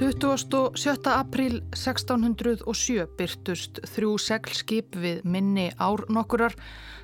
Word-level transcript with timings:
27. 0.00 1.12
apríl 1.12 1.58
1607 1.76 3.02
byrtust 3.18 3.82
þrjú 3.84 4.14
seglskip 4.16 4.96
við 4.96 5.18
minni 5.28 5.66
ár 5.76 6.06
nokkurar 6.08 6.54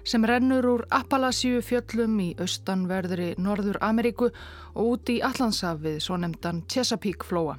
sem 0.00 0.24
rennur 0.24 0.64
úr 0.70 0.84
Appalachíu 0.88 1.60
fjöllum 1.60 2.14
í 2.24 2.30
austanverðri 2.40 3.34
Norður 3.36 3.76
Ameríku 3.84 4.30
og 4.72 4.88
út 4.94 5.12
í 5.12 5.18
Allandshafið 5.20 5.98
svo 6.06 6.16
nefndan 6.22 6.62
Chesapeake 6.72 7.28
flóa. 7.28 7.58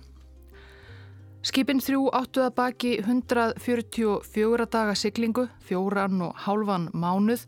Skipin 1.46 1.86
þrjú 1.86 2.10
áttu 2.18 2.42
að 2.42 2.56
baki 2.58 2.98
144 3.06 4.70
daga 4.74 4.98
siglingu, 4.98 5.46
fjóran 5.62 6.32
og 6.32 6.48
hálfan 6.48 6.90
mánuð 6.98 7.46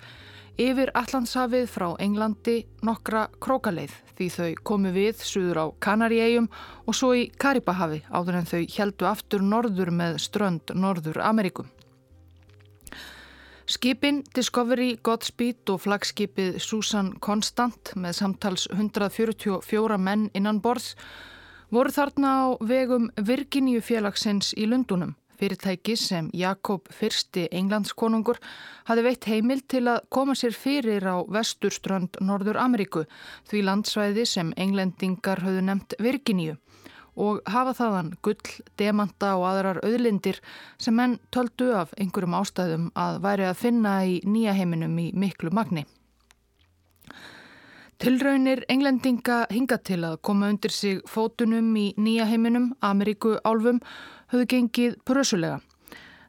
yfir 0.60 0.90
Allandshafið 0.98 1.68
frá 1.72 1.88
Englandi 2.04 2.58
nokkra 2.84 3.28
krókaleið 3.40 3.94
því 4.18 4.28
þau 4.34 4.48
komu 4.68 4.92
við 4.92 5.22
suður 5.24 5.60
á 5.64 5.66
Kanaríegjum 5.86 6.50
og 6.84 6.98
svo 6.98 7.14
í 7.16 7.30
Karibahavi 7.40 8.02
áður 8.12 8.40
en 8.42 8.50
þau 8.50 8.64
heldu 8.76 9.08
aftur 9.08 9.46
norður 9.46 9.92
með 9.96 10.20
strönd 10.26 10.74
Norður 10.76 11.22
Amerikum. 11.24 11.70
Skipin 13.70 14.24
Discovery, 14.36 14.98
Godspeed 15.06 15.70
og 15.72 15.84
flagskipið 15.86 16.58
Susan 16.60 17.14
Constant 17.24 17.94
með 17.96 18.18
samtals 18.18 18.68
144 18.74 20.00
menn 20.02 20.28
innan 20.34 20.60
borðs 20.60 20.96
voru 21.72 21.94
þarna 21.94 22.36
á 22.36 22.48
vegum 22.60 23.12
Virginíu 23.16 23.80
félagsins 23.86 24.52
í 24.58 24.68
Lundunum 24.68 25.16
fyrirtæki 25.40 25.96
sem 26.00 26.30
Jakob 26.36 26.90
fyrsti 26.94 27.48
englandskonungur 27.56 28.40
hafi 28.90 29.06
veitt 29.06 29.28
heimil 29.32 29.64
til 29.72 29.86
að 29.88 30.04
koma 30.14 30.36
sér 30.38 30.56
fyrir 30.56 31.08
á 31.08 31.24
vesturströnd 31.26 32.20
Norður 32.22 32.60
Ameríku 32.60 33.06
því 33.50 33.64
landsvæði 33.68 34.26
sem 34.28 34.54
englendingar 34.58 35.44
höfðu 35.46 35.64
nefnt 35.70 35.96
Virginíu 36.00 36.58
og 37.20 37.42
hafa 37.52 37.74
þaðan 37.76 38.12
gull, 38.24 38.52
demanta 38.80 39.34
og 39.38 39.48
aðrar 39.50 39.82
auðlindir 39.84 40.40
sem 40.80 40.96
menn 40.96 41.18
töldu 41.34 41.74
af 41.76 41.92
einhverjum 42.00 42.38
ástæðum 42.40 42.90
að 42.96 43.22
væri 43.26 43.48
að 43.50 43.62
finna 43.64 43.96
í 44.08 44.20
nýja 44.24 44.56
heiminum 44.56 44.96
í 45.02 45.10
miklu 45.12 45.52
magni. 45.56 45.86
Tilraunir 48.00 48.62
englendinga 48.72 49.42
hinga 49.52 49.76
til 49.84 50.00
að 50.08 50.22
koma 50.24 50.48
undir 50.54 50.72
sig 50.72 51.02
fótunum 51.04 51.74
í 51.76 51.90
nýja 52.00 52.30
heiminum, 52.30 52.70
Ameríku 52.80 53.34
álfum, 53.44 53.82
höfðu 54.32 54.50
gengið 54.54 54.98
brösulega. 55.06 55.60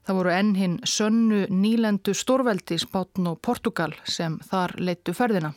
Það 0.07 0.17
voru 0.17 0.31
enn 0.35 0.55
hinn 0.57 0.77
sönnu 0.89 1.45
nýlendu 1.53 2.15
stórveldi 2.17 2.81
Spátn 2.81 3.29
og 3.31 3.41
Portugal 3.45 3.93
sem 4.09 4.39
þar 4.51 4.79
leittu 4.81 5.13
ferðina. 5.15 5.53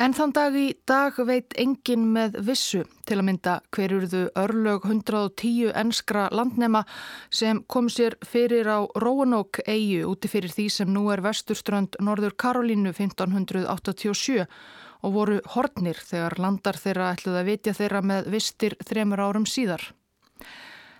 En 0.00 0.14
þann 0.16 0.32
dag 0.32 0.54
í 0.56 0.68
dag 0.88 1.18
veit 1.28 1.52
engin 1.60 2.06
með 2.14 2.38
vissu 2.46 2.80
til 3.04 3.18
að 3.18 3.26
mynda 3.28 3.56
hverjurðu 3.76 4.22
örlög 4.40 4.86
110 4.88 5.74
enskra 5.82 6.28
landnema 6.32 6.80
sem 7.28 7.60
kom 7.68 7.90
sér 7.92 8.16
fyrir 8.24 8.70
á 8.72 8.80
Roanoke 8.96 9.64
eigu 9.68 10.08
úti 10.08 10.32
fyrir 10.32 10.54
því 10.54 10.68
sem 10.72 10.92
nú 10.92 11.04
er 11.12 11.20
vesturströnd 11.24 12.00
Norður 12.00 12.38
Karolínu 12.40 12.94
1587 12.96 14.46
og 15.02 15.16
voru 15.18 15.40
hornir 15.56 16.00
þegar 16.00 16.38
landar 16.40 16.80
þeirra 16.80 17.12
ætluð 17.12 17.42
að 17.42 17.50
vitja 17.52 17.76
þeirra 17.76 18.06
með 18.12 18.32
vistir 18.32 18.78
þremur 18.88 19.26
árum 19.28 19.44
síðar 19.44 19.90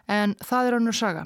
en 0.08 0.36
það 0.42 0.68
er 0.68 0.78
önnur 0.78 0.96
saga. 0.96 1.24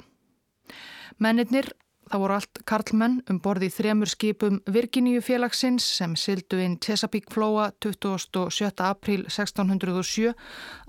Mennirnir, 1.17 1.69
það 2.11 2.23
voru 2.23 2.37
allt 2.37 2.61
karlmenn 2.69 3.21
um 3.31 3.39
borði 3.43 3.69
þremur 3.73 4.11
skipum 4.11 4.59
Virginíu 4.69 5.21
félagsins 5.25 5.85
sem 5.97 6.15
sildu 6.15 6.59
inn 6.63 6.77
Chesapeake 6.83 7.33
flóa 7.33 7.71
27. 7.83 8.71
april 8.85 9.25
1607 9.27 10.33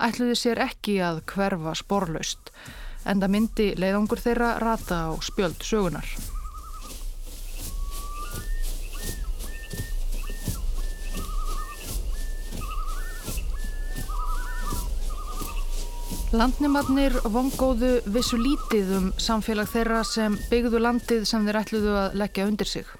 ætluði 0.07 0.37
sér 0.39 0.63
ekki 0.69 0.99
að 1.03 1.23
hverfa 1.33 1.75
sporlaust 1.75 2.53
en 3.05 3.23
það 3.23 3.33
myndi 3.35 3.71
leiðangur 3.79 4.21
þeirra 4.21 4.57
rata 4.61 5.07
á 5.07 5.11
spjöld 5.23 5.63
sögunar. 5.65 6.38
Landnimadnir 16.29 17.15
vongóðu 17.25 18.03
vissu 18.13 18.37
lítið 18.37 18.89
um 18.93 19.05
samfélag 19.17 19.65
þeirra 19.71 20.03
sem 20.05 20.35
byggðu 20.51 20.77
landið 20.83 21.23
sem 21.25 21.47
þeir 21.47 21.57
ætluðu 21.63 21.95
að 21.97 22.17
leggja 22.21 22.45
undir 22.45 22.69
sig. 22.69 22.91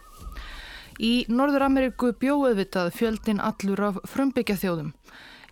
Í 0.97 1.11
Norður 1.29 1.67
Ameríku 1.67 2.09
bjóðu 2.17 2.55
vitað 2.57 2.89
fjöldin 2.97 3.43
allur 3.45 3.85
af 3.91 4.01
frumbyggja 4.09 4.57
þjóðum. 4.63 4.89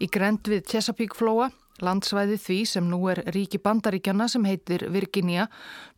Í 0.01 0.09
grend 0.09 0.49
við 0.49 0.65
Chesapeake 0.73 1.13
flóa, 1.21 1.51
landsvæði 1.77 2.41
því 2.41 2.59
sem 2.73 2.89
nú 2.89 3.03
er 3.13 3.21
ríki 3.29 3.61
bandaríkjana 3.61 4.25
sem 4.25 4.49
heitir 4.49 4.89
Virginia, 4.89 5.45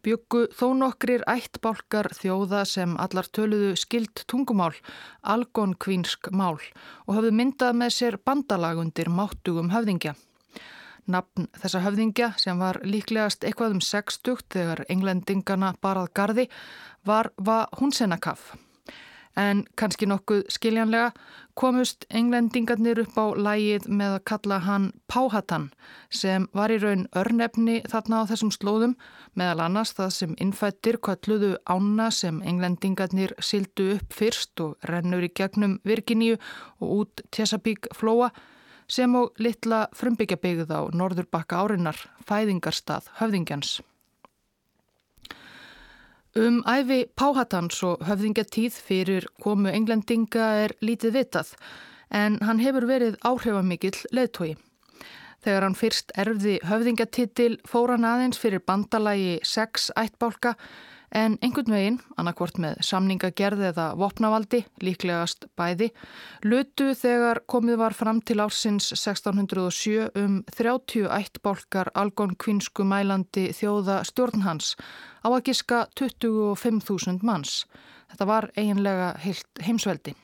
byggu 0.04 0.50
þó 0.52 0.74
nokkrir 0.84 1.24
ættbálkar 1.32 2.12
þjóða 2.20 2.66
sem 2.68 3.00
allar 3.00 3.32
töluðu 3.32 3.78
skilt 3.80 4.28
tungumál, 4.28 4.76
algonkvínsk 5.24 6.34
mál 6.36 6.58
og 7.08 7.14
hafðu 7.16 7.38
myndað 7.40 7.86
með 7.86 8.02
sér 8.02 8.20
bandalagundir 8.20 9.08
máttugum 9.08 9.72
höfðingja. 9.72 10.20
Nafn 11.10 11.48
þessa 11.58 11.82
höfðingja 11.82 12.34
sem 12.38 12.60
var 12.62 12.78
líklegast 12.86 13.46
eitthvað 13.48 13.80
um 13.80 13.84
60 13.84 14.44
þegar 14.54 14.84
englendingana 14.94 15.74
barað 15.82 16.12
gardi 16.14 16.50
var 17.06 17.32
Vahunsenakaf. 17.42 18.52
En 19.40 19.64
kannski 19.80 20.06
nokkuð 20.10 20.44
skiljanlega 20.52 21.14
komust 21.60 22.06
englendingarnir 22.14 23.02
upp 23.04 23.18
á 23.18 23.26
lægið 23.36 23.88
með 23.88 24.16
að 24.18 24.26
kalla 24.32 24.60
hann 24.66 24.86
Páhatan 25.12 25.70
sem 26.14 26.48
var 26.54 26.74
í 26.74 26.80
raun 26.82 27.08
örnefni 27.18 27.80
þarna 27.90 28.22
á 28.26 28.30
þessum 28.30 28.52
slóðum 28.54 28.96
meðal 29.40 29.66
annars 29.66 29.96
það 29.98 30.14
sem 30.18 30.38
innfættir 30.44 31.00
kalluðu 31.04 31.56
ána 31.66 32.10
sem 32.14 32.42
englendingarnir 32.42 33.34
sildu 33.40 33.96
upp 33.98 34.14
fyrst 34.14 34.62
og 34.66 34.90
rennur 34.92 35.26
í 35.26 35.32
gegnum 35.34 35.80
Virginíu 35.88 36.38
og 36.80 36.96
út 37.00 37.26
Chesapeake 37.32 37.96
flóa 37.96 38.32
sem 38.90 39.14
og 39.16 39.38
litla 39.38 39.86
frumbyggjabyggð 39.96 40.74
á 40.74 40.82
norðurbakka 40.92 41.62
árinnar, 41.64 42.00
fæðingarstað 42.26 43.10
höfðingjans. 43.22 43.80
Um 46.38 46.60
æfi 46.70 47.08
Páhatans 47.18 47.82
og 47.84 48.04
höfðingjatíð 48.06 48.76
fyrir 48.86 49.26
komu 49.42 49.72
englendinga 49.74 50.50
er 50.66 50.76
lítið 50.86 51.16
vitað 51.18 51.56
en 52.14 52.38
hann 52.46 52.62
hefur 52.62 52.86
verið 52.90 53.18
áhrifamikill 53.26 53.98
leðtói. 54.14 54.54
Þegar 55.42 55.66
hann 55.66 55.78
fyrst 55.80 56.14
erfði 56.20 56.60
höfðingjatitil 56.68 57.56
fór 57.68 57.96
hann 57.96 58.06
aðeins 58.06 58.42
fyrir 58.42 58.62
bandalagi 58.62 59.40
6 59.48 59.90
ættbálka 59.98 60.54
en 61.16 61.38
einhvern 61.42 61.74
veginn, 61.74 61.98
annarkvort 62.20 62.60
með 62.62 62.80
samningagerð 62.86 63.64
eða 63.72 63.88
vopnavaldi, 64.00 64.62
líklegast 64.86 65.48
bæði, 65.58 65.90
lutu 66.46 66.92
þegar 66.98 67.42
komið 67.50 67.80
var 67.82 67.98
fram 67.98 68.22
til 68.22 68.40
ársins 68.44 68.92
1607 68.94 70.10
um 70.22 70.40
31 70.54 71.42
bálkar 71.44 71.92
algon 71.98 72.36
kvinsku 72.40 72.86
mælandi 72.86 73.50
þjóða 73.58 74.04
stjórnhans 74.08 74.76
á 75.26 75.28
að 75.34 75.44
giska 75.50 75.86
25.000 76.00 77.26
manns. 77.26 77.64
Þetta 78.10 78.30
var 78.30 78.52
eiginlega 78.58 79.14
heilt 79.22 79.64
heimsveldi. 79.66 80.16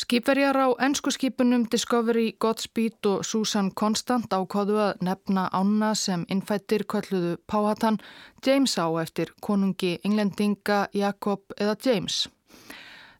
Skipverjar 0.00 0.56
á 0.56 0.68
ennsku 0.80 1.10
skipunum 1.12 1.66
Discovery, 1.68 2.32
Godspeed 2.40 3.04
og 3.10 3.24
Susan 3.26 3.66
Constant 3.76 4.32
ákváðu 4.32 4.78
að 4.80 5.02
nefna 5.04 5.42
ána 5.52 5.90
sem 5.92 6.22
innfættir 6.32 6.86
kölluðu 6.88 7.34
Páhatan 7.44 7.98
James 8.46 8.78
á 8.80 8.88
eftir 9.02 9.34
konungi 9.44 9.98
englendinga 10.00 10.86
Jakob 10.96 11.52
eða 11.60 11.76
James. 11.84 12.30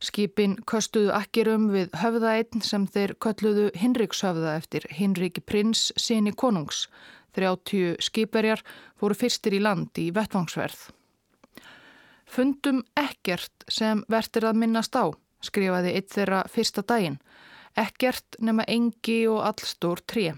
Skipin 0.01 0.57
köstuðu 0.65 1.13
akkirum 1.13 1.69
við 1.75 1.93
höfðaeinn 2.01 2.65
sem 2.65 2.89
þeir 2.89 3.17
kölluðu 3.21 3.69
Hinrikshöfða 3.77 4.57
eftir 4.57 4.89
Hinrik 4.89 5.45
Prins 5.45 5.91
síni 6.01 6.33
konungs. 6.33 6.87
30 7.37 8.01
skipverjar 8.01 8.65
fóru 8.97 9.15
fyrstir 9.15 9.59
í 9.59 9.61
land 9.61 9.93
í 10.01 10.09
vettvangsverð. 10.17 10.89
Fundum 12.25 12.87
ekkert 12.97 13.69
sem 13.69 14.01
verður 14.09 14.55
að 14.55 14.65
minnast 14.65 14.97
á 14.97 15.13
skrifaði 15.45 15.95
eitt 15.97 16.11
þeirra 16.15 16.45
fyrsta 16.51 16.85
daginn. 16.87 17.19
Ekkert 17.79 18.39
nema 18.41 18.67
engi 18.69 19.23
og 19.31 19.45
allstór 19.47 20.03
tré. 20.07 20.33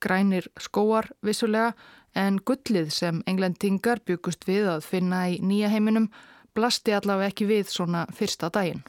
Grænir 0.00 0.46
skóar 0.60 1.08
vissulega 1.24 1.72
en 2.14 2.38
gullið 2.38 2.92
sem 2.94 3.22
englendingar 3.26 4.02
byggust 4.06 4.46
við 4.48 4.68
að 4.74 4.86
finna 4.86 5.24
í 5.30 5.40
nýja 5.42 5.72
heiminum 5.72 6.10
blasti 6.54 6.94
allavega 6.94 7.32
ekki 7.32 7.48
við 7.48 7.72
svona 7.72 8.06
fyrsta 8.14 8.50
daginn. 8.54 8.84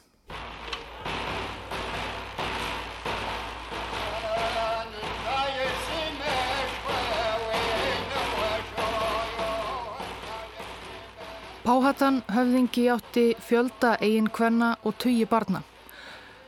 Páhatan 11.70 12.16
höfðingi 12.26 12.88
átti 12.90 13.22
fjölda 13.46 13.92
eigin 14.02 14.26
kvenna 14.34 14.72
og 14.82 14.96
tugi 14.98 15.22
barna. 15.30 15.60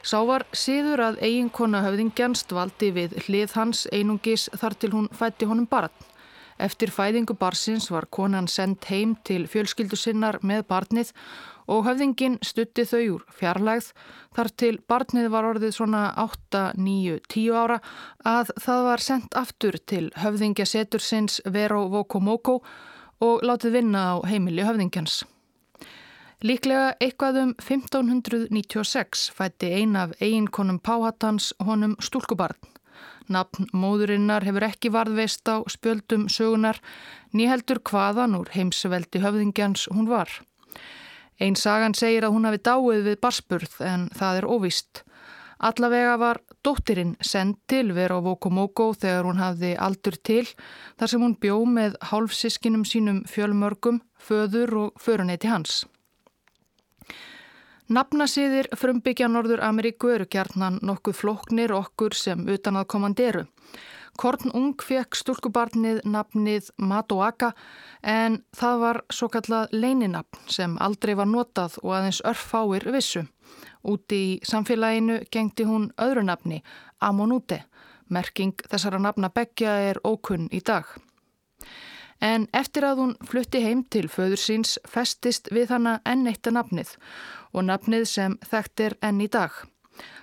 Sá 0.03 0.17
var 0.27 0.43
síður 0.51 0.99
að 1.05 1.21
eiginkona 1.23 1.85
höfðingjans 1.85 2.43
dvaldi 2.51 2.89
við 2.97 3.15
hlið 3.29 3.55
hans 3.55 3.85
einungis 3.95 4.49
þar 4.59 4.75
til 4.83 4.91
hún 4.97 5.07
fætti 5.15 5.47
honum 5.47 5.71
barn. 5.71 5.95
Eftir 6.59 6.91
fæðingu 6.91 7.39
barsins 7.39 7.87
var 7.95 8.11
konan 8.11 8.51
sendt 8.51 8.91
heim 8.91 9.15
til 9.23 9.47
fjölskyldu 9.47 9.95
sinnar 9.95 10.41
með 10.43 10.67
barnið 10.75 11.15
og 11.71 11.87
höfðingin 11.87 12.41
stutti 12.43 12.83
þau 12.83 13.03
úr 13.21 13.27
fjarlægð 13.39 13.93
þar 14.35 14.55
til 14.59 14.77
barnið 14.91 15.31
var 15.31 15.53
orðið 15.53 15.77
svona 15.79 16.07
8, 16.19 16.73
9, 16.75 17.21
10 17.31 17.61
ára 17.63 17.79
að 18.27 18.51
það 18.59 18.89
var 18.91 19.11
sendt 19.13 19.39
aftur 19.39 19.79
til 19.87 20.09
höfðingjasetursins 20.19 21.45
Vero 21.47 21.87
Vokomoko 21.95 22.65
og 23.23 23.45
látið 23.47 23.79
vinna 23.79 24.03
á 24.13 24.15
heimili 24.27 24.67
höfðingjans. 24.67 25.23
Líklega 26.43 26.97
eitthvað 26.99 27.39
um 27.39 27.51
1596 27.63 29.29
fætti 29.37 29.69
ein 29.79 29.95
af 29.97 30.17
eiginkonum 30.19 30.81
Páhatans 30.83 31.53
honum 31.63 31.95
stúlkubarn. 32.03 32.59
Nafn 33.31 33.69
móðurinnar 33.71 34.43
hefur 34.43 34.67
ekki 34.67 34.91
varðveist 34.91 35.47
á 35.47 35.63
spjöldum 35.71 36.27
sögunar, 36.27 36.81
nýheldur 37.31 37.79
hvaðan 37.87 38.35
úr 38.41 38.51
heimsveldi 38.57 39.23
höfðingjans 39.23 39.87
hún 39.95 40.11
var. 40.11 40.29
Einn 41.39 41.55
sagan 41.57 41.95
segir 41.95 42.27
að 42.27 42.35
hún 42.35 42.49
hafi 42.51 42.59
dáið 42.59 43.07
við 43.07 43.21
barspurð 43.23 43.79
en 43.87 44.09
það 44.19 44.43
er 44.43 44.49
óvist. 44.51 45.05
Allavega 45.63 46.19
var 46.19 46.43
dóttirinn 46.65 47.17
send 47.21 47.59
til 47.71 47.93
vera 47.97 48.19
á 48.19 48.25
Vokomoko 48.25 48.93
þegar 48.95 49.27
hún 49.29 49.41
hafði 49.43 49.73
aldur 49.77 50.17
til 50.23 50.45
þar 51.01 51.13
sem 51.13 51.25
hún 51.25 51.37
bjó 51.41 51.59
með 51.67 51.97
hálfsískinum 52.11 52.85
sínum 52.89 53.23
fjölmörgum, 53.31 54.01
föður 54.19 54.77
og 54.85 55.03
föruneyti 55.03 55.51
hans. 55.51 55.83
Nafnasiðir 57.93 58.71
frumbyggja 58.79 59.27
Norður 59.29 59.61
Ameríku 59.67 60.13
eru 60.15 60.25
kjarnan 60.31 60.79
nokkuð 60.87 61.19
floknir 61.19 61.75
okkur 61.77 62.15
sem 62.17 62.47
utan 62.49 62.79
að 62.81 62.89
komanderu. 62.95 63.43
Korn 64.19 64.53
Ung 64.55 64.75
fekk 64.77 65.17
stúlkubarnið 65.17 66.03
nafnið 66.05 66.69
Matoaka 66.77 67.53
en 68.05 68.43
það 68.57 68.83
var 68.83 69.01
svo 69.13 69.29
kallað 69.33 69.73
leininapn 69.73 70.43
sem 70.53 70.75
aldrei 70.85 71.15
var 71.17 71.31
notað 71.31 71.79
og 71.83 71.95
aðeins 71.97 72.21
örfáir 72.29 72.85
vissu. 72.93 73.25
Úti 73.83 74.19
í 74.25 74.35
samfélaginu 74.47 75.23
gengti 75.33 75.65
hún 75.65 75.89
öðru 76.01 76.27
nafni, 76.29 76.63
Amonute. 77.01 77.65
Merking 78.13 78.61
þessara 78.69 79.01
nafna 79.01 79.33
begja 79.33 79.79
er 79.89 80.01
ókunn 80.05 80.51
í 80.53 80.61
dag. 80.61 80.85
En 82.23 82.47
eftir 82.55 82.85
að 82.87 83.01
hún 83.01 83.15
flutti 83.27 83.63
heim 83.65 83.83
til 83.91 84.07
föður 84.13 84.39
síns 84.39 84.77
festist 84.87 85.49
við 85.51 85.73
hana 85.75 85.99
enn 86.07 86.29
eitt 86.31 86.47
að 86.47 86.59
nafnið 86.59 86.93
og 87.53 87.65
nafnið 87.67 88.05
sem 88.07 88.37
þekkt 88.47 88.85
er 88.87 88.99
enn 89.03 89.25
í 89.25 89.29
dag. 89.33 89.51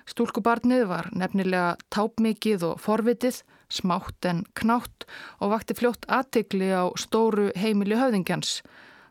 Stúlkubarnið 0.10 0.86
var 0.90 1.10
nefnilega 1.14 1.76
tápmikið 1.94 2.64
og 2.72 2.80
forvitið, 2.82 3.42
smátt 3.70 4.26
en 4.26 4.44
knátt 4.58 5.06
og 5.40 5.54
vakti 5.54 5.78
fljótt 5.78 6.08
aðtegli 6.10 6.70
á 6.74 6.90
stóru 6.98 7.50
heimili 7.56 7.98
höfðingjans. 8.00 8.60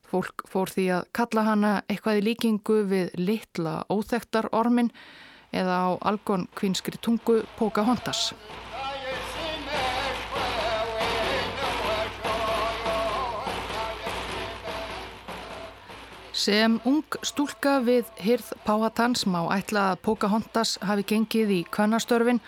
Fólk 0.08 0.46
fór 0.48 0.70
því 0.72 0.86
að 0.98 1.08
kalla 1.16 1.44
hana 1.44 1.72
eitthvað 1.88 2.20
í 2.20 2.26
líkingu 2.30 2.78
við 2.88 3.10
litla 3.20 3.82
óþektar 3.92 4.48
ormin 4.56 4.92
eða 5.52 5.76
á 5.84 5.88
algon 6.10 6.48
kvinskri 6.56 6.96
tungu 7.00 7.42
Pocahontas. 7.58 8.32
Sem 16.38 16.76
ung 16.86 17.02
stúlka 17.26 17.80
við 17.82 18.06
hyrð 18.22 18.52
Páhatans 18.62 19.24
má 19.26 19.40
ætla 19.50 19.88
að 19.92 20.02
Pocahontas 20.06 20.76
hafi 20.86 21.02
gengið 21.10 21.50
í 21.50 21.60
kvannastörfin. 21.66 22.38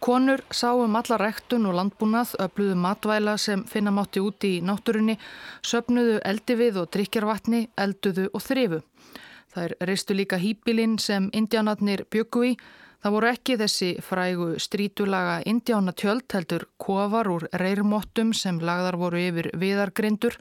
Konur 0.00 0.40
sáum 0.50 0.94
alla 0.96 1.16
rektun 1.20 1.66
og 1.68 1.74
landbúnað, 1.76 2.30
öfluðu 2.40 2.76
matvæla 2.80 3.34
sem 3.36 3.66
finna 3.68 3.92
mátti 3.92 4.22
úti 4.24 4.54
í 4.56 4.60
náttúrunni, 4.64 5.18
söpnuðu 5.60 6.14
eldi 6.24 6.56
við 6.56 6.78
og 6.80 6.86
drikjarvatni, 6.94 7.66
elduðu 7.76 8.30
og 8.32 8.40
þrifu. 8.40 8.78
Það 9.52 9.66
er 9.66 9.74
reistu 9.90 10.16
líka 10.16 10.38
hýpilinn 10.40 10.96
sem 11.02 11.26
indiánatnir 11.36 12.06
byggu 12.08 12.44
í. 12.48 12.52
Það 13.00 13.14
voru 13.16 13.28
ekki 13.28 13.56
þessi 13.60 13.90
frægu 14.04 14.48
strítulaga 14.60 15.34
indiánatjöld 15.48 16.32
heldur 16.32 16.64
kofar 16.80 17.28
úr 17.28 17.44
reyrmottum 17.60 18.32
sem 18.32 18.60
lagðar 18.60 18.96
voru 19.00 19.20
yfir 19.20 19.50
viðargrindur 19.52 20.38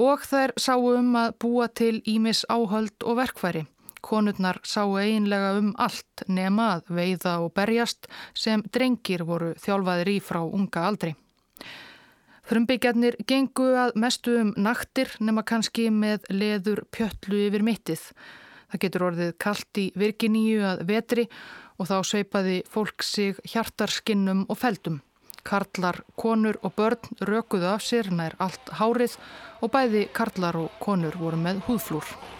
og 0.00 0.24
þær 0.24 0.54
sáu 0.56 0.88
um 0.94 1.12
að 1.20 1.36
búa 1.44 1.68
til 1.68 2.00
ímis 2.08 2.46
áhöld 2.48 3.04
og 3.04 3.20
verkfæri. 3.20 3.66
Konurnar 4.00 4.60
sáu 4.64 4.96
einlega 4.98 5.54
um 5.58 5.72
allt 5.78 6.24
nema 6.28 6.74
að 6.76 6.92
veiða 6.98 7.38
og 7.44 7.54
berjast 7.56 8.08
sem 8.34 8.62
drengir 8.72 9.24
voru 9.28 9.54
þjálfaðir 9.60 10.12
í 10.14 10.18
frá 10.24 10.40
unga 10.44 10.86
aldri. 10.88 11.14
Frumbyggjarnir 12.50 13.14
gengu 13.30 13.68
að 13.78 13.92
mestu 14.02 14.32
um 14.40 14.48
naktir 14.58 15.12
nema 15.22 15.44
kannski 15.46 15.84
með 15.94 16.24
leður 16.34 16.80
pjöllu 16.90 17.44
yfir 17.46 17.62
mittið. 17.62 18.00
Það 18.70 18.82
getur 18.84 19.04
orðið 19.06 19.30
kallt 19.44 19.80
í 19.82 19.84
virkiníu 19.98 20.64
að 20.66 20.82
vetri 20.88 21.28
og 21.78 21.86
þá 21.90 21.96
sveipaði 22.06 22.58
fólk 22.70 23.06
sig 23.06 23.38
hjartarskinnum 23.52 24.44
og 24.48 24.58
feldum. 24.58 24.98
Karlar, 25.46 26.02
konur 26.20 26.58
og 26.66 26.74
börn 26.76 27.22
rökuðu 27.24 27.70
af 27.70 27.86
sér 27.86 28.10
nær 28.12 28.34
allt 28.42 28.74
hárið 28.82 29.16
og 29.62 29.72
bæði 29.72 30.08
karlar 30.12 30.58
og 30.60 30.74
konur 30.82 31.16
voru 31.22 31.40
með 31.40 31.62
húðflúr. 31.68 32.39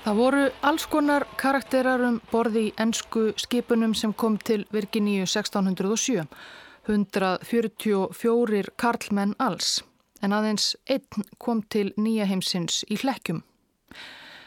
Það 0.00 0.16
voru 0.16 0.44
alls 0.64 0.86
konar 0.88 1.26
karakterar 1.36 2.00
um 2.06 2.14
borði 2.30 2.60
í 2.70 2.72
ennsku 2.80 3.34
skipunum 3.36 3.92
sem 3.92 4.14
kom 4.16 4.38
til 4.40 4.62
Virginíu 4.72 5.26
1607. 5.26 6.22
144 6.88 8.62
karlmenn 8.80 9.34
alls, 9.38 9.82
en 10.24 10.32
aðeins 10.32 10.70
einn 10.88 11.26
kom 11.36 11.60
til 11.68 11.90
nýja 12.00 12.24
heimsins 12.30 12.80
í 12.88 12.96
hlekkjum. 13.02 13.42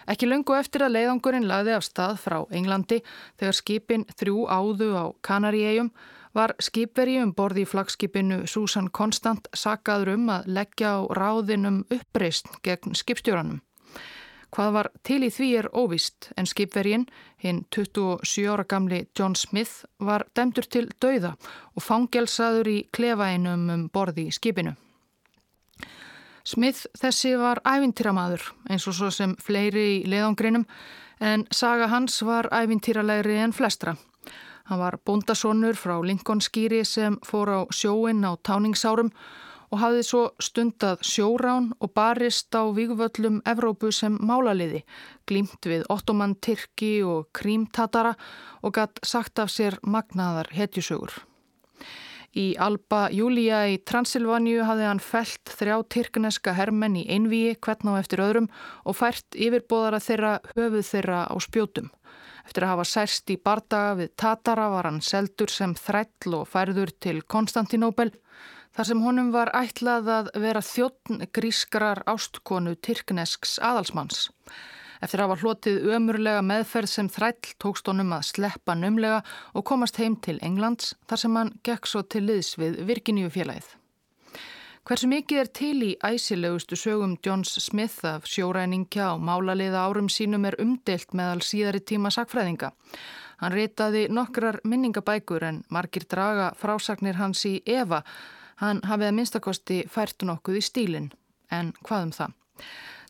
Ekki 0.09 0.25
lungu 0.25 0.55
eftir 0.57 0.88
að 0.88 0.95
leiðangurinn 0.95 1.45
lagði 1.48 1.75
af 1.77 1.86
stað 1.86 2.17
frá 2.24 2.39
Englandi 2.50 3.03
þegar 3.38 3.57
skipin 3.60 4.05
þrjú 4.17 4.48
áðu 4.50 4.89
á 4.98 5.05
Kanaríegjum 5.22 5.91
var 6.33 6.55
skipveri 6.57 7.19
um 7.22 7.36
borði 7.38 7.67
í 7.67 7.69
flagskipinu 7.69 8.48
Susan 8.50 8.89
Constant 8.89 9.45
sakaður 9.53 10.15
um 10.15 10.33
að 10.33 10.50
leggja 10.57 10.95
á 10.98 11.00
ráðinum 11.13 11.83
uppreist 11.93 12.50
gegn 12.65 12.98
skipstjóranum. 12.98 13.62
Hvað 14.53 14.74
var 14.75 14.89
til 15.01 15.24
í 15.25 15.31
því 15.33 15.48
er 15.57 15.67
óvist 15.74 16.27
en 16.38 16.45
skipvergin, 16.45 17.07
hinn 17.41 17.63
27 17.74 18.45
ára 18.53 18.65
gamli 18.69 19.07
John 19.17 19.33
Smith, 19.36 19.88
var 19.98 20.27
demdur 20.38 20.67
til 20.69 20.91
dauða 21.01 21.33
og 21.74 21.81
fangelsaður 21.81 22.69
í 22.69 22.77
klefainum 22.93 23.69
um 23.74 23.88
borði 23.89 24.27
í 24.29 24.36
skipinu. 24.36 24.75
Smith 26.45 26.86
þessi 27.00 27.33
var 27.39 27.63
ævintýramaður 27.65 28.50
eins 28.69 28.86
og 28.91 28.98
svo 28.98 29.10
sem 29.15 29.33
fleiri 29.41 29.86
í 29.95 30.00
leðangrinum 30.12 30.67
en 31.24 31.48
saga 31.55 31.88
hans 31.89 32.19
var 32.27 32.51
ævintýralegri 32.53 33.39
en 33.41 33.55
flestra. 33.55 33.95
Hann 34.69 34.79
var 34.79 35.00
bondasonur 35.05 35.79
frá 35.79 35.95
Lincoln 36.03 36.43
skýri 36.43 36.83
sem 36.86 37.17
fór 37.25 37.50
á 37.50 37.60
sjóin 37.74 38.22
á 38.22 38.38
táningsárum 38.38 39.10
og 39.10 39.17
hafði 39.82 40.03
svo 40.06 40.22
stundað 40.44 41.03
sjórán 41.08 41.72
og 41.80 41.94
barist 41.96 42.53
á 42.53 42.63
vígvöllum 42.75 43.42
Evrópu 43.48 43.92
sem 43.96 44.18
málaliði, 44.22 44.84
glýmt 45.27 45.68
við 45.70 45.86
ottoman 45.94 46.36
Tyrki 46.36 46.96
og 47.08 47.30
krímtatara 47.34 48.15
og 48.62 48.75
gatt 48.77 49.00
sagt 49.03 49.39
af 49.39 49.53
sér 49.53 49.80
magnaðar 49.82 50.51
hetjusögur. 50.53 51.13
Í 52.34 52.56
Alba 52.58 53.12
Júlia 53.13 53.60
í 53.70 53.75
Transilvaníu 53.86 54.63
hafði 54.65 54.88
hann 54.89 55.01
felt 55.03 55.51
þrjá 55.53 55.75
tyrkneska 55.94 56.56
hermenn 56.58 56.96
í 56.98 57.03
einvíi 57.06 57.53
hvern 57.62 57.94
á 57.94 58.01
eftir 58.01 58.24
öðrum 58.25 58.48
og 58.89 58.98
fært 58.98 59.38
yfirbóðara 59.38 60.00
þeirra 60.01 60.32
höfuð 60.56 60.88
þeirra 60.88 61.20
á 61.30 61.36
spjótum. 61.38 61.92
Eftir 62.44 62.65
að 62.65 62.74
hafa 62.74 62.88
særst 62.89 63.30
í 63.30 63.38
bardaga 63.38 63.94
við 64.01 64.15
Tatara 64.20 64.65
var 64.74 64.89
hann 64.89 65.00
seldur 65.06 65.53
sem 65.53 65.77
þræll 65.77 66.39
og 66.39 66.50
færður 66.50 66.92
til 67.06 67.22
Konstantinóbel 67.22 68.12
þar 68.74 68.89
sem 68.89 69.03
honum 69.06 69.32
var 69.34 69.51
ætlað 69.58 70.10
að 70.18 70.32
vera 70.44 70.62
þjóttn 70.65 71.27
grískrar 71.36 72.03
ástkonu 72.10 72.75
tyrknesks 72.82 73.60
aðalsmanns. 73.62 74.30
Eftir 75.03 75.20
að 75.20 75.34
hafa 75.34 75.42
hlotið 75.44 75.88
ömurlega 75.98 76.42
meðferð 76.48 76.89
sem 76.94 77.10
þræll 77.12 77.56
tókst 77.60 77.89
honum 77.92 78.13
að 78.15 78.27
sleppa 78.30 78.75
numlega 78.80 79.22
og 79.53 79.65
komast 79.68 80.00
heim 80.00 80.15
til 80.15 80.38
Englands 80.42 80.94
þar 81.12 81.24
sem 81.25 81.39
hann 81.39 81.56
gekk 81.68 81.89
svo 81.89 82.06
til 82.08 82.24
liðs 82.30 82.53
við 82.62 82.77
Virginíu 82.88 83.32
félagið. 83.34 83.68
Hversu 84.84 85.08
mikið 85.08 85.39
er 85.39 85.50
til 85.56 85.75
í 85.86 85.89
æsilegustu 86.03 86.75
sögum 86.75 87.13
Johns 87.24 87.53
Smith 87.63 88.03
af 88.03 88.25
sjóræningja 88.27 89.13
og 89.13 89.22
málaliða 89.24 89.86
árum 89.88 90.10
sínum 90.12 90.44
er 90.48 90.58
umdelt 90.60 91.13
meðal 91.15 91.39
síðari 91.39 91.80
tíma 91.80 92.12
sakfræðinga. 92.12 92.74
Hann 93.39 93.56
reytaði 93.56 94.10
nokkrar 94.12 94.60
minningabækur 94.68 95.44
en 95.48 95.62
margir 95.72 96.03
draga 96.12 96.50
frásagnir 96.60 97.15
hans 97.15 97.46
í 97.48 97.62
Eva. 97.63 98.01
Hann 98.62 98.81
hafið 98.86 99.10
að 99.10 99.15
minnstakosti 99.19 99.83
fært 99.89 100.25
nokkuð 100.27 100.60
í 100.60 100.65
stílinn. 100.65 101.12
En 101.51 101.74
hvað 101.86 102.07
um 102.07 102.13
það? 102.17 102.36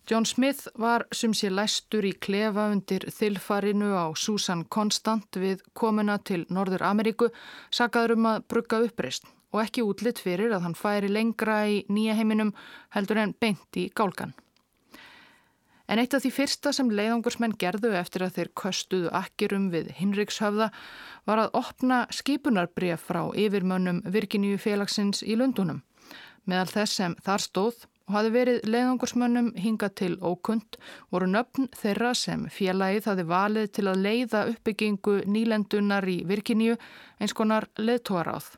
John 0.10 0.26
Smith 0.28 0.68
var 0.76 1.06
sem 1.16 1.32
sé 1.32 1.48
læstur 1.48 2.04
í 2.04 2.12
klefa 2.26 2.66
undir 2.74 3.06
þilfarinu 3.08 3.94
á 3.96 4.12
Susan 4.20 4.66
Constant 4.68 5.40
við 5.40 5.64
komuna 5.74 6.18
til 6.20 6.42
Norður 6.52 6.84
Ameríku 6.90 7.30
sagaður 7.72 8.18
um 8.18 8.28
að 8.34 8.44
brugga 8.52 8.82
uppreist 8.84 9.30
og 9.54 9.62
ekki 9.64 9.86
útlitt 9.86 10.20
fyrir 10.20 10.52
að 10.52 10.66
hann 10.68 10.76
færi 10.76 11.08
lengra 11.08 11.62
í 11.72 11.84
nýja 11.88 12.18
heiminum 12.20 12.52
heldur 12.96 13.22
en 13.24 13.36
beint 13.40 13.80
í 13.80 13.88
gálgan. 13.96 14.34
En 15.94 16.00
eitt 16.02 16.16
af 16.18 16.24
því 16.24 16.30
fyrsta 16.34 16.72
sem 16.74 16.88
leiðangursmenn 16.90 17.52
gerðu 17.62 17.92
eftir 17.94 18.24
að 18.26 18.38
þeir 18.40 18.48
köstuðu 18.58 19.10
akkerum 19.14 19.68
við 19.70 19.92
Hinrikshöfða 20.00 20.72
var 21.30 21.42
að 21.44 21.58
opna 21.60 22.00
skipunarbref 22.10 23.04
frá 23.12 23.20
yfirmönnum 23.38 24.00
Virginíu 24.16 24.58
félagsins 24.58 25.22
í 25.22 25.36
Lundunum. 25.38 25.84
Meðal 26.50 26.72
þess 26.72 26.98
sem 26.98 27.14
þar 27.22 27.44
stóð 27.46 27.84
og 28.08 28.16
hafi 28.16 28.32
verið 28.34 28.66
leiðangursmönnum 28.74 29.52
hinga 29.68 29.92
til 29.94 30.16
ókund 30.18 30.80
voru 31.14 31.28
nöfn 31.30 31.70
þeirra 31.78 32.16
sem 32.18 32.48
félagið 32.50 33.12
hafi 33.12 33.28
valið 33.30 33.70
til 33.78 33.86
að 33.92 34.02
leiða 34.08 34.42
uppbyggingu 34.50 35.20
nýlendunar 35.30 36.10
í 36.10 36.24
Virkiníu 36.26 36.80
eins 37.22 37.38
konar 37.38 37.70
leðtóaráð. 37.78 38.50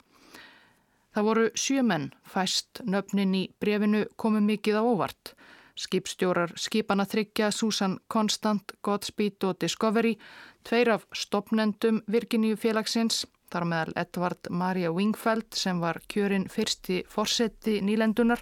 Það 1.12 1.27
voru 1.27 1.50
sjömenn 1.51 2.13
fæst 2.24 2.80
nöfnin 2.88 3.36
í 3.36 3.44
brefinu 3.60 4.06
komu 4.15 4.39
mikið 4.39 4.80
á 4.80 4.84
óvart. 4.88 5.36
Skipstjórar 5.75 6.53
skipana 6.55 7.03
þryggja 7.03 7.50
Susan 7.51 7.98
Constant, 8.08 8.72
Godspeed 8.82 9.44
og 9.44 9.58
Discovery, 9.60 10.15
tveir 10.63 10.94
af 10.94 11.03
stopnendum 11.12 12.00
Virkiníu 12.08 12.55
félagsins, 12.55 13.25
þar 13.51 13.67
meðal 13.67 13.94
Edvard 14.00 14.50
Maria 14.50 14.94
Wingfeld 14.96 15.51
sem 15.55 15.82
var 15.84 16.00
kjörinn 16.08 16.48
fyrsti 16.51 17.03
fórseti 17.12 17.82
nýlendunar 17.84 18.41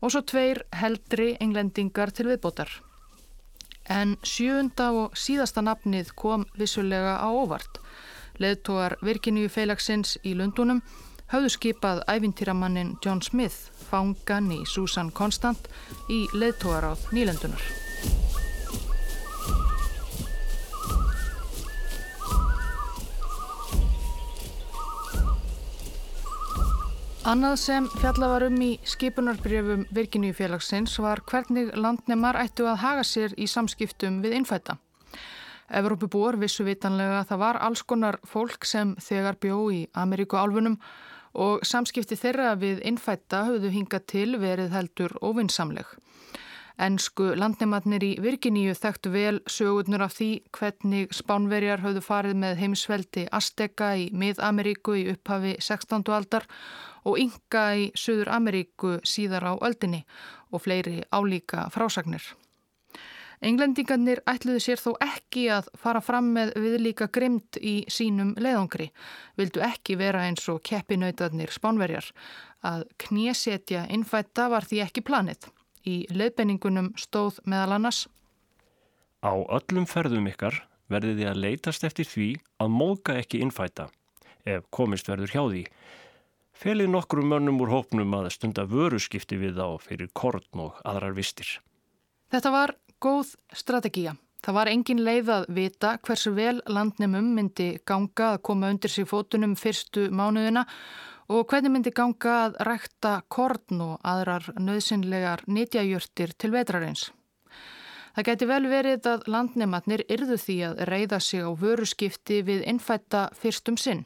og 0.00 0.14
svo 0.14 0.22
tveir 0.22 0.62
heldri 0.78 1.32
englendingar 1.42 2.14
til 2.14 2.30
viðbótar. 2.30 2.70
En 3.90 4.14
sjöunda 4.22 4.92
og 4.94 5.18
síðasta 5.18 5.62
nafnið 5.66 6.14
kom 6.14 6.46
vissulega 6.58 7.18
á 7.18 7.26
óvart. 7.26 7.82
Leðtógar 8.38 8.96
Virkiníu 9.02 9.50
félagsins 9.50 10.14
í 10.22 10.36
Lundunum 10.38 10.82
hafðu 11.32 11.48
skipað 11.48 12.02
æfintýramannin 12.12 12.96
John 13.00 13.22
Smith, 13.24 13.70
fangan 13.88 14.50
í 14.52 14.58
Susan 14.68 15.08
Constant, 15.16 15.70
í 16.12 16.26
leðtógaráð 16.36 17.06
nýlendunar. 17.16 17.62
Annað 27.22 27.52
sem 27.62 27.84
fjalla 28.00 28.28
var 28.32 28.44
um 28.48 28.56
í 28.60 28.72
skipunarbrjöfum 28.82 29.84
Virginíu 29.94 30.34
félagsins 30.34 30.96
var 31.00 31.22
hvernig 31.30 31.70
landnemar 31.78 32.36
ættu 32.40 32.66
að 32.66 32.80
haga 32.82 33.04
sér 33.06 33.36
í 33.38 33.46
samskiptum 33.46 34.18
við 34.24 34.34
innfætta. 34.40 34.74
Evrópubúar 35.72 36.36
vissu 36.36 36.66
vitanlega 36.66 37.22
að 37.22 37.30
það 37.30 37.40
var 37.44 37.60
alls 37.62 37.84
konar 37.86 38.18
fólk 38.26 38.66
sem 38.68 38.96
þegar 39.00 39.38
bjó 39.40 39.60
í 39.70 39.80
Ameríku 39.94 40.36
álfunum 40.36 40.76
og 41.34 41.64
samskipti 41.66 42.18
þeirra 42.18 42.54
við 42.60 42.82
innfætta 42.88 43.44
höfðu 43.48 43.72
hingað 43.72 44.06
til 44.12 44.30
verið 44.40 44.72
heldur 44.76 45.16
ofinsamleg. 45.20 45.86
Ensku 46.82 47.34
landnematnir 47.36 48.02
í 48.02 48.12
Virginíu 48.24 48.72
þekktu 48.74 49.12
vel 49.12 49.40
sögurnur 49.46 50.02
af 50.06 50.14
því 50.16 50.30
hvernig 50.56 51.12
spánverjar 51.14 51.82
höfðu 51.84 52.02
farið 52.02 52.38
með 52.42 52.62
heimsveldi 52.62 53.26
Azteka 53.30 53.92
í 54.00 54.08
Mið-Ameríku 54.16 54.96
í 54.98 55.04
upphafi 55.12 55.56
16. 55.60 56.08
aldar 56.16 56.48
og 57.04 57.20
ynga 57.20 57.66
í 57.76 57.90
Suður 57.94 58.32
Ameríku 58.38 58.96
síðar 59.04 59.46
á 59.46 59.54
öldinni 59.60 60.04
og 60.50 60.64
fleiri 60.64 61.02
álíka 61.12 61.68
frásagnir. 61.70 62.24
Englendingarnir 63.42 64.20
ætluðu 64.30 64.60
sér 64.62 64.78
þó 64.78 64.92
ekki 65.02 65.48
að 65.50 65.66
fara 65.82 65.98
fram 66.04 66.28
með 66.36 66.52
viðlíka 66.62 67.08
grimd 67.10 67.58
í 67.58 67.80
sínum 67.90 68.36
leiðangri, 68.38 68.92
vildu 69.34 69.64
ekki 69.66 69.96
vera 69.98 70.28
eins 70.28 70.46
og 70.52 70.60
keppinautarnir 70.68 71.50
spánverjar. 71.50 72.06
Að 72.62 72.84
knésetja 73.02 73.88
innfætta 73.90 74.46
var 74.52 74.68
því 74.70 74.84
ekki 74.84 75.02
planið. 75.08 75.48
Í 75.82 76.04
leiðbenningunum 76.14 76.92
stóð 76.94 77.40
meðal 77.42 77.80
annars. 77.80 78.04
Á 79.26 79.34
öllum 79.34 79.88
ferðum 79.90 80.30
ykkar 80.30 80.62
verði 80.92 81.16
þið 81.18 81.32
að 81.32 81.42
leytast 81.42 81.88
eftir 81.88 82.06
því 82.06 82.28
að 82.62 82.72
móka 82.76 83.18
ekki 83.18 83.42
innfætta, 83.42 83.88
ef 84.46 84.70
komist 84.70 85.10
verður 85.10 85.34
hjá 85.34 85.42
því. 85.42 85.64
Felið 86.62 86.94
nokkru 86.94 87.26
mönnum 87.26 87.58
úr 87.64 87.74
hópnum 87.74 88.14
að 88.20 88.30
stunda 88.36 88.68
vöruskipti 88.70 89.34
við 89.40 89.58
þá 89.58 89.82
fyrir 89.82 90.14
korn 90.14 90.66
og 90.68 90.78
aðrar 90.86 91.18
vistir. 91.18 91.56
Þetta 92.32 92.50
var 92.54 92.70
góð 93.02 93.34
strategíja. 93.54 94.14
Það 94.42 94.56
var 94.56 94.68
engin 94.72 95.00
leið 95.06 95.28
að 95.30 95.48
vita 95.54 95.96
hversu 96.02 96.32
vel 96.34 96.56
landnemum 96.66 97.28
myndi 97.36 97.76
ganga 97.86 98.32
að 98.32 98.42
koma 98.48 98.72
undir 98.74 98.90
sig 98.90 99.06
fótunum 99.06 99.54
fyrstu 99.58 100.08
mánuðina 100.10 100.64
og 101.30 101.46
hvernig 101.50 101.70
myndi 101.70 101.92
ganga 101.94 102.32
að 102.46 102.56
rækta 102.66 103.12
korn 103.30 103.82
og 103.84 104.00
aðrar 104.02 104.48
nöðsynlegar 104.58 105.44
nýtjajörtir 105.46 106.34
til 106.34 106.50
vetrarins. 106.54 107.10
Það 108.16 108.26
geti 108.28 108.48
vel 108.50 108.64
verið 108.68 109.06
að 109.08 109.28
landnematnir 109.30 110.02
yrðu 110.10 110.36
því 110.40 110.56
að 110.68 110.82
reyða 110.90 111.20
sig 111.22 111.46
á 111.46 111.50
vöruskipti 111.62 112.42
við 112.44 112.66
innfætta 112.68 113.28
fyrstum 113.38 113.78
sinn. 113.80 114.02